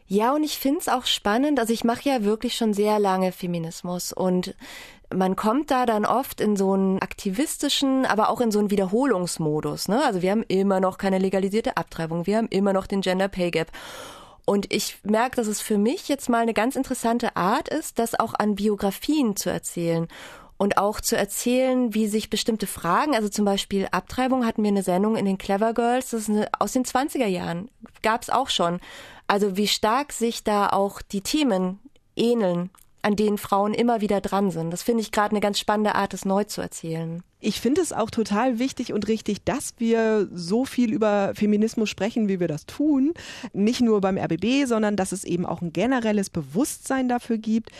Ja, 0.08 0.34
und 0.34 0.42
ich 0.42 0.58
finde 0.58 0.80
es 0.80 0.88
auch 0.88 1.04
spannend. 1.04 1.60
Also 1.60 1.72
ich 1.72 1.84
mache 1.84 2.08
ja 2.08 2.24
wirklich 2.24 2.56
schon 2.56 2.72
sehr 2.72 2.98
lange 2.98 3.30
Feminismus 3.30 4.12
und 4.12 4.54
man 5.14 5.36
kommt 5.36 5.70
da 5.70 5.86
dann 5.86 6.04
oft 6.04 6.40
in 6.40 6.56
so 6.56 6.72
einen 6.72 7.00
aktivistischen, 7.00 8.06
aber 8.06 8.30
auch 8.30 8.40
in 8.40 8.50
so 8.50 8.58
einen 8.58 8.70
Wiederholungsmodus. 8.70 9.88
Ne? 9.88 10.02
Also 10.04 10.22
wir 10.22 10.30
haben 10.30 10.44
immer 10.48 10.80
noch 10.80 10.98
keine 10.98 11.18
legalisierte 11.18 11.76
Abtreibung, 11.76 12.26
wir 12.26 12.38
haben 12.38 12.48
immer 12.48 12.72
noch 12.72 12.86
den 12.86 13.02
Gender 13.02 13.28
Pay 13.28 13.50
Gap. 13.50 13.70
Und 14.46 14.72
ich 14.72 14.98
merke, 15.02 15.36
dass 15.36 15.46
es 15.46 15.60
für 15.60 15.76
mich 15.76 16.08
jetzt 16.08 16.30
mal 16.30 16.40
eine 16.40 16.54
ganz 16.54 16.74
interessante 16.74 17.36
Art 17.36 17.68
ist, 17.68 17.98
das 17.98 18.18
auch 18.18 18.32
an 18.32 18.54
Biografien 18.54 19.36
zu 19.36 19.50
erzählen 19.50 20.08
und 20.56 20.78
auch 20.78 21.02
zu 21.02 21.16
erzählen, 21.16 21.94
wie 21.94 22.06
sich 22.06 22.30
bestimmte 22.30 22.66
Fragen, 22.66 23.14
also 23.14 23.28
zum 23.28 23.44
Beispiel 23.44 23.88
Abtreibung 23.90 24.46
hatten 24.46 24.62
wir 24.62 24.70
eine 24.70 24.82
Sendung 24.82 25.16
in 25.16 25.26
den 25.26 25.38
Clever 25.38 25.74
Girls, 25.74 26.10
das 26.10 26.22
ist 26.22 26.30
eine, 26.30 26.48
aus 26.58 26.72
den 26.72 26.84
20er 26.84 27.26
Jahren, 27.26 27.70
gab 28.02 28.22
es 28.22 28.30
auch 28.30 28.48
schon. 28.48 28.80
Also 29.28 29.56
wie 29.56 29.68
stark 29.68 30.12
sich 30.12 30.42
da 30.42 30.70
auch 30.70 31.02
die 31.02 31.20
Themen 31.20 31.78
ähneln, 32.16 32.70
an 33.02 33.14
denen 33.14 33.38
Frauen 33.38 33.74
immer 33.74 34.00
wieder 34.00 34.20
dran 34.20 34.50
sind. 34.50 34.70
Das 34.70 34.82
finde 34.82 35.02
ich 35.02 35.12
gerade 35.12 35.30
eine 35.30 35.40
ganz 35.40 35.58
spannende 35.58 35.94
Art, 35.94 36.14
es 36.14 36.24
neu 36.24 36.44
zu 36.44 36.60
erzählen. 36.60 37.22
Ich 37.40 37.60
finde 37.60 37.80
es 37.80 37.92
auch 37.92 38.10
total 38.10 38.58
wichtig 38.58 38.92
und 38.92 39.06
richtig, 39.06 39.44
dass 39.44 39.74
wir 39.78 40.28
so 40.32 40.64
viel 40.64 40.92
über 40.92 41.32
Feminismus 41.36 41.88
sprechen, 41.88 42.28
wie 42.28 42.40
wir 42.40 42.48
das 42.48 42.66
tun. 42.66 43.14
Nicht 43.52 43.80
nur 43.80 44.00
beim 44.00 44.18
RBB, 44.18 44.66
sondern 44.66 44.96
dass 44.96 45.12
es 45.12 45.22
eben 45.22 45.46
auch 45.46 45.62
ein 45.62 45.72
generelles 45.72 46.30
Bewusstsein 46.30 47.08
dafür 47.08 47.38
gibt. 47.38 47.70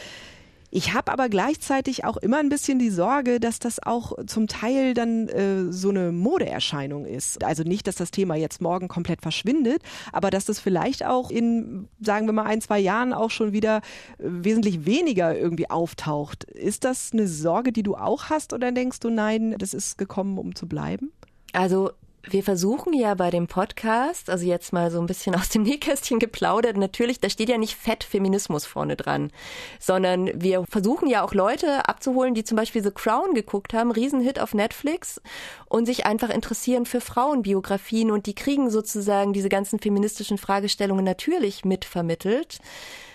Ich 0.70 0.92
habe 0.92 1.11
aber 1.12 1.28
gleichzeitig 1.28 2.04
auch 2.04 2.18
immer 2.18 2.38
ein 2.38 2.50
bisschen 2.50 2.78
die 2.78 2.90
Sorge, 2.90 3.40
dass 3.40 3.59
das 3.59 3.83
auch 3.83 4.12
zum 4.26 4.48
Teil 4.48 4.92
dann 4.92 5.28
äh, 5.28 5.72
so 5.72 5.88
eine 5.88 6.12
Modeerscheinung 6.12 7.07
ist. 7.07 7.42
Also 7.42 7.62
nicht, 7.62 7.87
dass 7.87 7.96
das 7.96 8.11
Thema 8.11 8.35
jetzt 8.35 8.61
morgen 8.61 8.88
komplett 8.88 9.22
verschwindet, 9.22 9.83
aber 10.12 10.31
dass 10.31 10.44
das 10.44 10.61
vielleicht 10.61 11.07
auch 11.07 11.31
in, 11.31 11.88
sagen 12.00 12.26
wir 12.26 12.33
mal, 12.35 12.44
ein, 12.44 12.61
zwei 12.61 12.78
Jahren 12.78 13.14
auch 13.14 13.31
schon 13.31 13.52
wieder 13.52 13.78
äh, 13.78 13.81
wesentlich 14.18 14.85
weniger 14.85 15.37
irgendwie 15.37 15.70
auftaucht. 15.70 16.44
Ist 16.44 16.85
das 16.85 17.12
eine 17.12 17.28
Sorge, 17.28 17.72
die 17.72 17.83
du 17.83 17.94
auch 17.94 18.24
hast 18.24 18.52
oder 18.52 18.70
denkst 18.70 19.00
du, 19.00 19.09
nein, 19.09 19.54
das 19.59 19.72
ist 19.72 19.96
gekommen, 19.96 20.37
um 20.37 20.54
zu 20.54 20.68
bleiben? 20.68 21.12
Also 21.52 21.92
wir 22.31 22.43
versuchen 22.43 22.93
ja 22.93 23.14
bei 23.14 23.31
dem 23.31 23.47
Podcast, 23.47 24.31
also 24.31 24.47
jetzt 24.47 24.73
mal 24.73 24.91
so 24.91 25.01
ein 25.01 25.07
bisschen 25.07 25.35
aus 25.37 25.49
dem 25.49 25.62
Nähkästchen 25.62 26.19
geplaudert, 26.19 26.77
natürlich, 26.77 27.21
da 27.21 27.31
steht 27.31 27.49
ja 27.49 27.59
nicht 27.59 27.77
fett 27.77 28.05
Feminismus 28.05 28.67
vorne 28.67 28.97
dran, 28.97 29.31
sondern 29.79 30.31
wir 30.41 30.64
versuchen 30.69 31.09
ja 31.09 31.23
auch 31.23 31.35
Leute 31.35 31.88
abzuholen, 31.88 32.35
die 32.35 32.45
zum 32.45 32.57
Beispiel 32.57 32.83
The 32.83 32.91
Crown 32.91 33.35
geguckt 33.35 33.75
haben, 33.75 33.91
Riesenhit 33.91 34.41
auf 34.41 34.55
Netflix 34.55 35.21
und 35.67 35.87
sich 35.87 36.07
einfach 36.07 36.31
interessieren 36.31 36.87
für 36.87 37.01
Frauenbiografien 37.01 38.11
und 38.11 38.27
die 38.27 38.35
kriegen 38.35 38.71
sozusagen 38.71 39.33
diese 39.33 39.49
ganzen 39.49 39.79
feministischen 39.79 40.38
Fragestellungen 40.38 41.05
natürlich 41.05 41.64
mitvermittelt. 41.64 42.59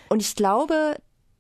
Und 0.10 0.22
ich 0.22 0.36
glaube, 0.36 0.98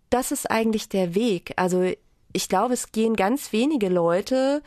das 0.09 0.31
ist 0.31 0.49
eigentlich 0.49 0.89
der 0.89 1.15
Weg. 1.15 1.53
Also 1.55 1.91
ich 2.33 2.49
glaube, 2.49 2.73
es 2.73 2.91
gehen 2.91 3.15
ganz 3.15 3.53
wenige 3.53 3.89
Leute 3.89 4.61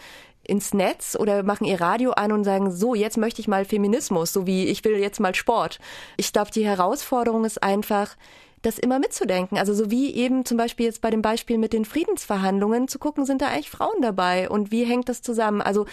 ins 0.46 0.74
Netz 0.74 1.16
oder 1.18 1.42
machen 1.42 1.64
ihr 1.64 1.80
Radio 1.80 2.12
an 2.12 2.32
und 2.32 2.44
sagen, 2.44 2.70
so, 2.70 2.94
jetzt 2.94 3.16
möchte 3.16 3.40
ich 3.40 3.48
mal 3.48 3.64
Feminismus, 3.64 4.32
so 4.32 4.46
wie 4.46 4.66
ich 4.66 4.84
will 4.84 4.96
jetzt 4.98 5.20
mal 5.20 5.34
Sport. 5.34 5.78
Ich 6.16 6.32
glaube, 6.32 6.50
die 6.50 6.64
Herausforderung 6.64 7.44
ist 7.44 7.62
einfach, 7.62 8.16
das 8.62 8.78
immer 8.78 8.98
mitzudenken. 8.98 9.58
Also 9.58 9.74
so 9.74 9.90
wie 9.90 10.14
eben 10.14 10.44
zum 10.44 10.56
Beispiel 10.56 10.86
jetzt 10.86 11.00
bei 11.00 11.10
dem 11.10 11.22
Beispiel 11.22 11.56
mit 11.58 11.72
den 11.72 11.84
Friedensverhandlungen 11.84 12.88
zu 12.88 12.98
gucken, 12.98 13.24
sind 13.24 13.42
da 13.42 13.48
eigentlich 13.48 13.70
Frauen 13.70 14.02
dabei 14.02 14.50
und 14.50 14.70
wie 14.70 14.84
hängt 14.84 15.08
das 15.08 15.22
zusammen? 15.22 15.62
Also 15.62 15.86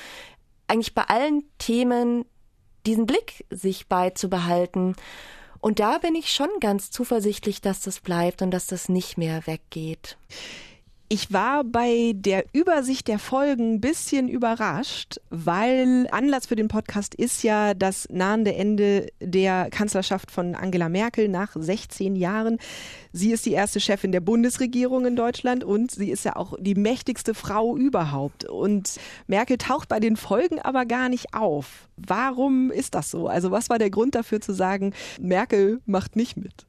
eigentlich 0.67 0.95
bei 0.95 1.03
allen 1.03 1.43
Themen 1.59 2.25
diesen 2.85 3.05
Blick 3.05 3.45
sich 3.49 3.87
beizubehalten. 3.87 4.95
Und 5.59 5.79
da 5.79 5.99
bin 5.99 6.15
ich 6.15 6.33
schon 6.33 6.49
ganz 6.59 6.91
zuversichtlich, 6.91 7.61
dass 7.61 7.81
das 7.81 8.01
bleibt 8.01 8.41
und 8.41 8.51
dass 8.51 8.67
das 8.67 8.89
nicht 8.89 9.17
mehr 9.17 9.45
weggeht. 9.47 10.17
Ich 11.09 11.31
war 11.31 11.63
bei 11.63 12.13
der 12.15 12.45
Übersicht 12.53 13.07
der 13.07 13.19
Folgen 13.19 13.75
ein 13.75 13.81
bisschen 13.81 14.27
überrascht, 14.27 15.19
weil 15.29 16.07
Anlass 16.11 16.47
für 16.47 16.55
den 16.55 16.69
Podcast 16.69 17.13
ist 17.13 17.43
ja 17.43 17.73
das 17.73 18.07
nahende 18.09 18.55
Ende 18.55 19.07
der 19.19 19.69
Kanzlerschaft 19.69 20.31
von 20.31 20.55
Angela 20.55 20.89
Merkel 20.89 21.27
nach 21.27 21.51
16 21.53 22.15
Jahren. 22.15 22.57
Sie 23.11 23.31
ist 23.31 23.45
die 23.45 23.51
erste 23.51 23.79
Chefin 23.79 24.11
der 24.11 24.21
Bundesregierung 24.21 25.05
in 25.05 25.15
Deutschland 25.15 25.63
und 25.63 25.91
sie 25.91 26.09
ist 26.09 26.25
ja 26.25 26.35
auch 26.35 26.55
die 26.59 26.75
mächtigste 26.75 27.35
Frau 27.35 27.77
überhaupt. 27.77 28.45
Und 28.45 28.97
Merkel 29.27 29.57
taucht 29.57 29.89
bei 29.89 29.99
den 29.99 30.15
Folgen 30.15 30.59
aber 30.59 30.85
gar 30.85 31.09
nicht 31.09 31.35
auf. 31.35 31.89
Warum 31.97 32.71
ist 32.71 32.95
das 32.95 33.11
so? 33.11 33.27
Also 33.27 33.51
was 33.51 33.69
war 33.69 33.77
der 33.77 33.91
Grund 33.91 34.15
dafür 34.15 34.41
zu 34.41 34.53
sagen, 34.53 34.93
Merkel 35.19 35.81
macht 35.85 36.15
nicht 36.15 36.37
mit? 36.37 36.65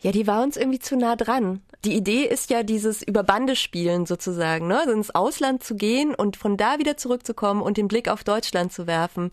Ja, 0.00 0.12
die 0.12 0.26
war 0.26 0.42
uns 0.42 0.56
irgendwie 0.56 0.78
zu 0.78 0.96
nah 0.96 1.16
dran 1.16 1.60
die 1.86 1.96
Idee 1.96 2.24
ist 2.24 2.50
ja 2.50 2.64
dieses 2.64 3.00
über 3.02 3.22
Bande 3.22 3.54
spielen 3.54 4.06
sozusagen, 4.06 4.66
ne? 4.66 4.82
Ins 4.92 5.14
Ausland 5.14 5.62
zu 5.62 5.76
gehen 5.76 6.14
und 6.14 6.36
von 6.36 6.56
da 6.56 6.78
wieder 6.78 6.96
zurückzukommen 6.96 7.62
und 7.62 7.76
den 7.76 7.86
Blick 7.86 8.08
auf 8.08 8.24
Deutschland 8.24 8.72
zu 8.72 8.88
werfen. 8.88 9.30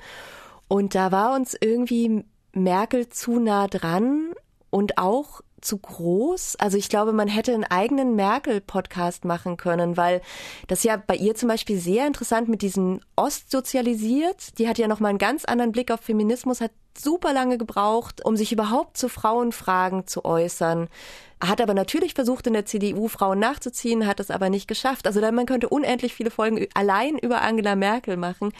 Und 0.67 0.93
da 0.93 1.11
war 1.11 1.33
uns 1.35 1.57
irgendwie 1.59 2.23
Merkel 2.53 3.09
zu 3.09 3.39
nah 3.39 3.67
dran 3.67 4.33
und 4.69 4.99
auch 4.99 5.41
zu 5.63 5.77
groß. 5.77 6.55
Also 6.57 6.77
ich 6.77 6.89
glaube, 6.89 7.13
man 7.13 7.27
hätte 7.27 7.53
einen 7.53 7.63
eigenen 7.63 8.15
Merkel-Podcast 8.15 9.25
machen 9.25 9.57
können, 9.57 9.97
weil 9.97 10.21
das 10.67 10.83
ja 10.83 10.97
bei 10.97 11.15
ihr 11.15 11.35
zum 11.35 11.49
Beispiel 11.49 11.79
sehr 11.79 12.07
interessant 12.07 12.49
mit 12.49 12.61
diesen 12.61 13.01
Ostsozialisiert. 13.15 14.57
Die 14.59 14.67
hat 14.67 14.77
ja 14.77 14.87
nochmal 14.87 15.09
einen 15.09 15.19
ganz 15.19 15.45
anderen 15.45 15.71
Blick 15.71 15.91
auf 15.91 16.01
Feminismus, 16.01 16.61
hat 16.61 16.71
super 16.97 17.33
lange 17.33 17.57
gebraucht, 17.57 18.23
um 18.23 18.35
sich 18.37 18.51
überhaupt 18.51 18.97
zu 18.97 19.09
Frauenfragen 19.09 20.05
zu 20.07 20.25
äußern. 20.25 20.89
Hat 21.43 21.59
aber 21.59 21.73
natürlich 21.73 22.13
versucht, 22.13 22.47
in 22.47 22.53
der 22.53 22.65
CDU 22.65 23.07
Frauen 23.07 23.39
nachzuziehen, 23.39 24.07
hat 24.07 24.19
es 24.19 24.31
aber 24.31 24.49
nicht 24.49 24.67
geschafft. 24.67 25.07
Also 25.07 25.19
man 25.19 25.45
könnte 25.45 25.69
unendlich 25.69 26.13
viele 26.13 26.31
Folgen 26.31 26.67
allein 26.73 27.17
über 27.17 27.41
Angela 27.41 27.75
Merkel 27.75 28.17
machen 28.17 28.53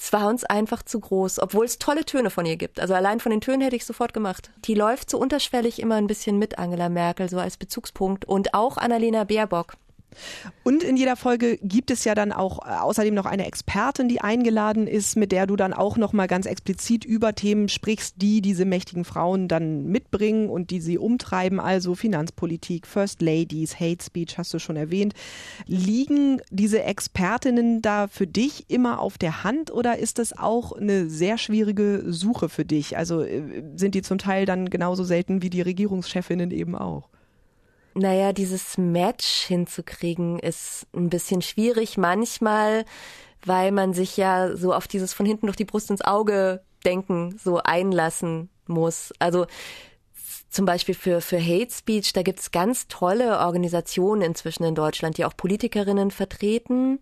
es 0.00 0.12
war 0.12 0.28
uns 0.28 0.44
einfach 0.44 0.84
zu 0.84 1.00
groß, 1.00 1.40
obwohl 1.40 1.64
es 1.64 1.78
tolle 1.78 2.04
Töne 2.04 2.30
von 2.30 2.46
ihr 2.46 2.56
gibt. 2.56 2.78
Also 2.78 2.94
allein 2.94 3.18
von 3.18 3.30
den 3.30 3.40
Tönen 3.40 3.62
hätte 3.62 3.74
ich 3.74 3.84
sofort 3.84 4.14
gemacht. 4.14 4.50
Die 4.64 4.74
läuft 4.74 5.10
so 5.10 5.18
unterschwellig 5.18 5.80
immer 5.80 5.96
ein 5.96 6.06
bisschen 6.06 6.38
mit 6.38 6.56
Angela 6.56 6.88
Merkel, 6.88 7.28
so 7.28 7.38
als 7.38 7.56
Bezugspunkt. 7.56 8.24
Und 8.24 8.54
auch 8.54 8.76
Annalena 8.76 9.24
Baerbock. 9.24 9.74
Und 10.64 10.82
in 10.82 10.96
jeder 10.96 11.16
Folge 11.16 11.58
gibt 11.62 11.90
es 11.90 12.04
ja 12.04 12.14
dann 12.14 12.32
auch 12.32 12.66
äh, 12.66 12.70
außerdem 12.70 13.14
noch 13.14 13.26
eine 13.26 13.46
Expertin, 13.46 14.08
die 14.08 14.20
eingeladen 14.20 14.86
ist, 14.86 15.16
mit 15.16 15.32
der 15.32 15.46
du 15.46 15.56
dann 15.56 15.72
auch 15.72 15.96
noch 15.96 16.12
mal 16.12 16.26
ganz 16.26 16.46
explizit 16.46 17.04
über 17.04 17.34
Themen 17.34 17.68
sprichst, 17.68 18.16
die 18.18 18.40
diese 18.42 18.64
mächtigen 18.64 19.04
Frauen 19.04 19.48
dann 19.48 19.86
mitbringen 19.86 20.48
und 20.48 20.70
die 20.70 20.80
sie 20.80 20.98
umtreiben, 20.98 21.60
also 21.60 21.94
Finanzpolitik, 21.94 22.86
First 22.86 23.22
Ladies, 23.22 23.80
Hate 23.80 24.04
Speech 24.04 24.38
hast 24.38 24.52
du 24.52 24.58
schon 24.58 24.76
erwähnt. 24.76 25.14
Liegen 25.66 26.40
diese 26.50 26.82
Expertinnen 26.82 27.82
da 27.82 28.08
für 28.08 28.26
dich 28.26 28.66
immer 28.68 29.00
auf 29.00 29.18
der 29.18 29.44
Hand 29.44 29.70
oder 29.70 29.98
ist 29.98 30.18
das 30.18 30.36
auch 30.36 30.72
eine 30.72 31.08
sehr 31.08 31.38
schwierige 31.38 32.04
Suche 32.06 32.48
für 32.48 32.64
dich? 32.64 32.96
Also 32.96 33.22
äh, 33.22 33.62
sind 33.76 33.94
die 33.94 34.02
zum 34.02 34.18
Teil 34.18 34.46
dann 34.46 34.70
genauso 34.70 35.04
selten 35.04 35.42
wie 35.42 35.50
die 35.50 35.62
Regierungschefinnen 35.62 36.50
eben 36.50 36.74
auch? 36.74 37.08
Naja, 37.98 38.32
dieses 38.32 38.78
Match 38.78 39.46
hinzukriegen 39.46 40.38
ist 40.38 40.86
ein 40.94 41.10
bisschen 41.10 41.42
schwierig 41.42 41.98
manchmal, 41.98 42.84
weil 43.44 43.72
man 43.72 43.92
sich 43.92 44.16
ja 44.16 44.54
so 44.56 44.72
auf 44.72 44.86
dieses 44.86 45.12
von 45.12 45.26
hinten 45.26 45.46
durch 45.46 45.56
die 45.56 45.64
Brust 45.64 45.90
ins 45.90 46.02
Auge 46.02 46.62
denken 46.84 47.36
so 47.42 47.58
einlassen 47.58 48.50
muss. 48.68 49.12
Also 49.18 49.46
zum 50.48 50.64
Beispiel 50.64 50.94
für, 50.94 51.20
für 51.20 51.40
Hate 51.40 51.72
Speech, 51.72 52.12
da 52.12 52.22
gibt's 52.22 52.52
ganz 52.52 52.86
tolle 52.86 53.40
Organisationen 53.40 54.22
inzwischen 54.22 54.62
in 54.62 54.76
Deutschland, 54.76 55.18
die 55.18 55.24
auch 55.24 55.36
Politikerinnen 55.36 56.12
vertreten. 56.12 57.00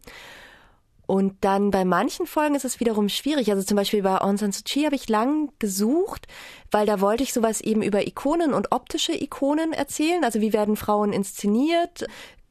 Und 1.06 1.36
dann 1.42 1.70
bei 1.70 1.84
manchen 1.84 2.26
Folgen 2.26 2.56
ist 2.56 2.64
es 2.64 2.80
wiederum 2.80 3.08
schwierig. 3.08 3.50
Also 3.50 3.62
zum 3.62 3.76
Beispiel 3.76 4.02
bei 4.02 4.20
Aung 4.20 4.36
San 4.36 4.52
Suu 4.52 4.62
Kyi 4.64 4.84
habe 4.84 4.96
ich 4.96 5.08
lang 5.08 5.52
gesucht, 5.60 6.26
weil 6.72 6.84
da 6.84 7.00
wollte 7.00 7.22
ich 7.22 7.32
sowas 7.32 7.60
eben 7.60 7.82
über 7.82 8.06
Ikonen 8.06 8.52
und 8.52 8.72
optische 8.72 9.12
Ikonen 9.12 9.72
erzählen. 9.72 10.24
Also 10.24 10.40
wie 10.40 10.52
werden 10.52 10.76
Frauen 10.76 11.12
inszeniert? 11.12 12.06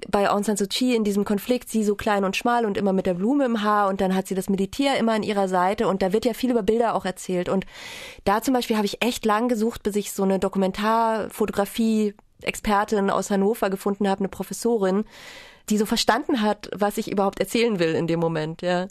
Bei 0.08 0.30
Aung 0.30 0.44
San 0.44 0.56
Suu 0.56 0.68
Kyi 0.68 0.96
in 0.96 1.04
diesem 1.04 1.26
Konflikt, 1.26 1.70
sie 1.70 1.84
so 1.84 1.96
klein 1.96 2.24
und 2.24 2.38
schmal 2.38 2.66
und 2.66 2.78
immer 2.78 2.94
mit 2.94 3.06
der 3.06 3.14
Blume 3.16 3.46
im 3.46 3.62
Haar 3.62 3.90
und 3.90 4.00
dann 4.00 4.16
hat 4.16 4.28
sie 4.28 4.36
das 4.36 4.50
Militär 4.50 4.98
immer 4.98 5.14
an 5.14 5.24
ihrer 5.24 5.50
Seite 5.50 5.88
und 5.90 6.02
da 6.02 6.14
wird 6.14 6.24
ja 6.24 6.34
viel 6.34 6.52
über 6.52 6.64
Bilder 6.64 6.96
auch 6.96 7.06
erzählt. 7.06 7.50
Und 7.50 7.66
da 8.24 8.42
zum 8.42 8.54
Beispiel 8.54 8.78
habe 8.78 8.86
ich 8.86 9.02
echt 9.02 9.26
lang 9.26 9.50
gesucht, 9.50 9.84
bis 9.84 9.98
ich 9.98 10.14
so 10.14 10.24
eine 10.24 10.40
Dokumentarfotografie 10.40 12.14
Expertin 12.42 13.10
aus 13.10 13.32
Hannover 13.32 13.70
gefunden 13.70 14.08
habe, 14.08 14.20
eine 14.20 14.30
Professorin, 14.30 15.06
die 15.70 15.78
so 15.78 15.86
verstanden 15.86 16.42
hat, 16.42 16.70
was 16.74 16.98
ich 16.98 17.12
überhaupt 17.12 17.40
erzählen 17.40 17.80
will 17.80 17.96
in 17.96 18.08
dem 18.08 18.20
Moment, 18.20 18.62
ja. 18.62 18.88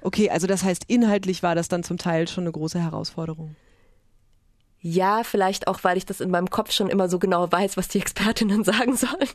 Okay, 0.00 0.30
also 0.30 0.46
das 0.46 0.62
heißt, 0.62 0.84
inhaltlich 0.86 1.42
war 1.42 1.54
das 1.54 1.68
dann 1.68 1.82
zum 1.82 1.98
Teil 1.98 2.28
schon 2.28 2.44
eine 2.44 2.52
große 2.52 2.80
Herausforderung. 2.80 3.56
Ja, 4.80 5.24
vielleicht 5.24 5.66
auch, 5.66 5.82
weil 5.82 5.96
ich 5.96 6.06
das 6.06 6.20
in 6.20 6.30
meinem 6.30 6.50
Kopf 6.50 6.70
schon 6.70 6.88
immer 6.88 7.08
so 7.08 7.18
genau 7.18 7.50
weiß, 7.50 7.76
was 7.76 7.88
die 7.88 7.98
Expertinnen 7.98 8.62
sagen 8.64 8.96
sollen. 8.96 9.28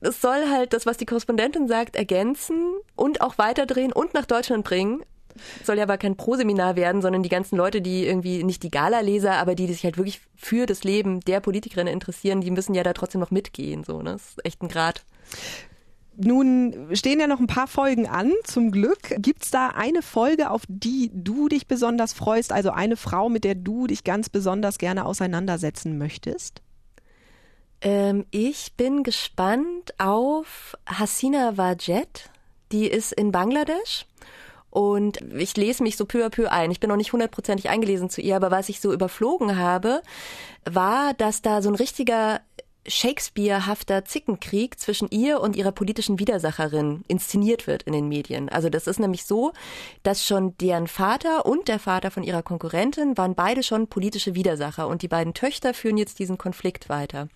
Es 0.00 0.20
soll 0.20 0.48
halt 0.50 0.72
das, 0.72 0.86
was 0.86 0.96
die 0.96 1.06
Korrespondentin 1.06 1.66
sagt, 1.66 1.96
ergänzen 1.96 2.74
und 2.94 3.20
auch 3.20 3.38
weiterdrehen 3.38 3.92
und 3.92 4.14
nach 4.14 4.26
Deutschland 4.26 4.64
bringen. 4.64 5.02
Soll 5.64 5.78
ja 5.78 5.82
aber 5.82 5.98
kein 5.98 6.16
Proseminar 6.16 6.76
werden, 6.76 7.02
sondern 7.02 7.24
die 7.24 7.28
ganzen 7.28 7.56
Leute, 7.56 7.82
die 7.82 8.06
irgendwie 8.06 8.44
nicht 8.44 8.62
die 8.62 8.70
Gala-Leser, 8.70 9.32
aber 9.32 9.56
die, 9.56 9.66
die 9.66 9.72
sich 9.72 9.82
halt 9.82 9.96
wirklich 9.96 10.20
für 10.36 10.64
das 10.66 10.84
Leben 10.84 11.20
der 11.20 11.40
Politikerinnen 11.40 11.92
interessieren, 11.92 12.40
die 12.40 12.52
müssen 12.52 12.72
ja 12.72 12.84
da 12.84 12.92
trotzdem 12.92 13.20
noch 13.20 13.32
mitgehen. 13.32 13.82
So, 13.82 14.00
ne? 14.00 14.12
Das 14.12 14.28
ist 14.28 14.44
echt 14.44 14.62
ein 14.62 14.68
Grad. 14.68 15.04
Nun 16.16 16.88
stehen 16.92 17.18
ja 17.18 17.26
noch 17.26 17.40
ein 17.40 17.46
paar 17.46 17.66
Folgen 17.66 18.06
an, 18.06 18.32
zum 18.44 18.70
Glück. 18.70 19.14
Gibt's 19.18 19.50
da 19.50 19.68
eine 19.68 20.02
Folge, 20.02 20.50
auf 20.50 20.62
die 20.68 21.10
du 21.12 21.48
dich 21.48 21.66
besonders 21.66 22.12
freust, 22.12 22.52
also 22.52 22.70
eine 22.70 22.96
Frau, 22.96 23.28
mit 23.28 23.44
der 23.44 23.54
du 23.54 23.86
dich 23.86 24.04
ganz 24.04 24.28
besonders 24.28 24.78
gerne 24.78 25.06
auseinandersetzen 25.06 25.98
möchtest? 25.98 26.62
Ähm, 27.80 28.24
ich 28.30 28.74
bin 28.76 29.02
gespannt 29.02 29.94
auf 29.98 30.76
Hasina 30.86 31.56
Wajet. 31.56 32.30
Die 32.72 32.86
ist 32.86 33.12
in 33.12 33.32
Bangladesch. 33.32 34.06
Und 34.70 35.20
ich 35.32 35.56
lese 35.56 35.84
mich 35.84 35.96
so 35.96 36.04
peu 36.04 36.26
à 36.26 36.30
peu 36.30 36.50
ein. 36.50 36.72
Ich 36.72 36.80
bin 36.80 36.88
noch 36.88 36.96
nicht 36.96 37.12
hundertprozentig 37.12 37.68
eingelesen 37.68 38.10
zu 38.10 38.20
ihr, 38.20 38.34
aber 38.34 38.50
was 38.50 38.68
ich 38.68 38.80
so 38.80 38.92
überflogen 38.92 39.56
habe, 39.56 40.02
war, 40.64 41.14
dass 41.14 41.42
da 41.42 41.62
so 41.62 41.68
ein 41.68 41.76
richtiger 41.76 42.40
Shakespeare-hafter 42.86 44.04
Zickenkrieg 44.04 44.78
zwischen 44.78 45.08
ihr 45.10 45.40
und 45.40 45.56
ihrer 45.56 45.72
politischen 45.72 46.18
Widersacherin 46.18 47.04
inszeniert 47.08 47.66
wird 47.66 47.82
in 47.84 47.92
den 47.92 48.08
Medien. 48.08 48.48
Also 48.48 48.68
das 48.68 48.86
ist 48.86 49.00
nämlich 49.00 49.24
so, 49.24 49.52
dass 50.02 50.24
schon 50.24 50.56
deren 50.58 50.86
Vater 50.86 51.46
und 51.46 51.68
der 51.68 51.78
Vater 51.78 52.10
von 52.10 52.22
ihrer 52.22 52.42
Konkurrentin 52.42 53.16
waren 53.16 53.34
beide 53.34 53.62
schon 53.62 53.86
politische 53.86 54.34
Widersacher 54.34 54.88
und 54.88 55.02
die 55.02 55.08
beiden 55.08 55.34
Töchter 55.34 55.74
führen 55.74 55.96
jetzt 55.96 56.18
diesen 56.18 56.38
Konflikt 56.38 56.88
weiter. 56.88 57.28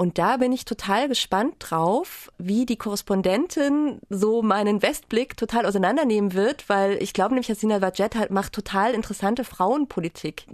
Und 0.00 0.16
da 0.16 0.36
bin 0.36 0.52
ich 0.52 0.64
total 0.64 1.08
gespannt 1.08 1.56
drauf, 1.58 2.30
wie 2.38 2.66
die 2.66 2.76
Korrespondentin 2.76 3.98
so 4.08 4.42
meinen 4.42 4.80
Westblick 4.80 5.36
total 5.36 5.66
auseinandernehmen 5.66 6.34
wird, 6.34 6.68
weil 6.68 7.02
ich 7.02 7.12
glaube 7.12 7.34
nämlich, 7.34 7.48
dass 7.48 7.58
Sina 7.58 7.82
Vajet 7.82 8.14
halt 8.14 8.30
macht 8.30 8.52
total 8.52 8.94
interessante 8.94 9.42
Frauenpolitik. 9.42 10.46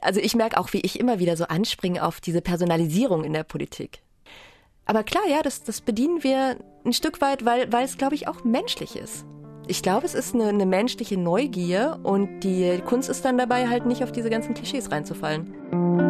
Also 0.00 0.20
ich 0.20 0.34
merke 0.34 0.58
auch, 0.58 0.72
wie 0.72 0.80
ich 0.80 0.98
immer 0.98 1.18
wieder 1.18 1.36
so 1.36 1.44
anspringe 1.44 2.02
auf 2.02 2.22
diese 2.22 2.40
Personalisierung 2.40 3.24
in 3.24 3.34
der 3.34 3.44
Politik. 3.44 4.00
Aber 4.86 5.04
klar, 5.04 5.24
ja, 5.28 5.42
das, 5.42 5.62
das 5.62 5.82
bedienen 5.82 6.24
wir 6.24 6.56
ein 6.86 6.94
Stück 6.94 7.20
weit, 7.20 7.44
weil, 7.44 7.70
weil 7.70 7.84
es, 7.84 7.98
glaube 7.98 8.14
ich, 8.14 8.26
auch 8.26 8.42
menschlich 8.42 8.96
ist. 8.96 9.26
Ich 9.66 9.82
glaube, 9.82 10.06
es 10.06 10.14
ist 10.14 10.34
eine, 10.34 10.46
eine 10.46 10.64
menschliche 10.64 11.18
Neugier 11.18 12.00
und 12.04 12.40
die 12.40 12.80
Kunst 12.86 13.10
ist 13.10 13.22
dann 13.26 13.36
dabei, 13.36 13.68
halt 13.68 13.84
nicht 13.84 14.02
auf 14.02 14.12
diese 14.12 14.30
ganzen 14.30 14.54
Klischees 14.54 14.90
reinzufallen. 14.90 16.07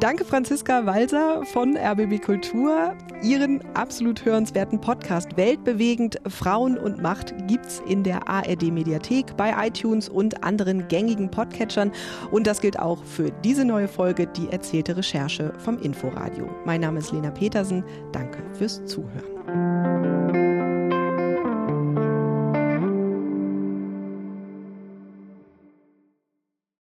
Danke 0.00 0.24
Franziska 0.24 0.86
Walser 0.86 1.44
von 1.44 1.76
RBB 1.76 2.22
Kultur. 2.22 2.96
Ihren 3.20 3.60
absolut 3.74 4.24
hörenswerten 4.24 4.80
Podcast 4.80 5.36
Weltbewegend 5.36 6.20
Frauen 6.28 6.78
und 6.78 7.02
Macht 7.02 7.34
gibt's 7.48 7.82
in 7.88 8.04
der 8.04 8.28
ARD 8.28 8.70
Mediathek, 8.70 9.36
bei 9.36 9.52
iTunes 9.66 10.08
und 10.08 10.44
anderen 10.44 10.86
gängigen 10.86 11.28
Podcatchern. 11.28 11.90
Und 12.30 12.46
das 12.46 12.60
gilt 12.60 12.78
auch 12.78 13.02
für 13.02 13.32
diese 13.42 13.64
neue 13.64 13.88
Folge, 13.88 14.28
die 14.28 14.48
erzählte 14.50 14.96
Recherche 14.96 15.52
vom 15.58 15.78
Inforadio. 15.80 16.48
Mein 16.64 16.82
Name 16.82 17.00
ist 17.00 17.10
Lena 17.10 17.32
Petersen. 17.32 17.82
Danke 18.12 18.38
fürs 18.52 18.84
Zuhören. 18.84 20.07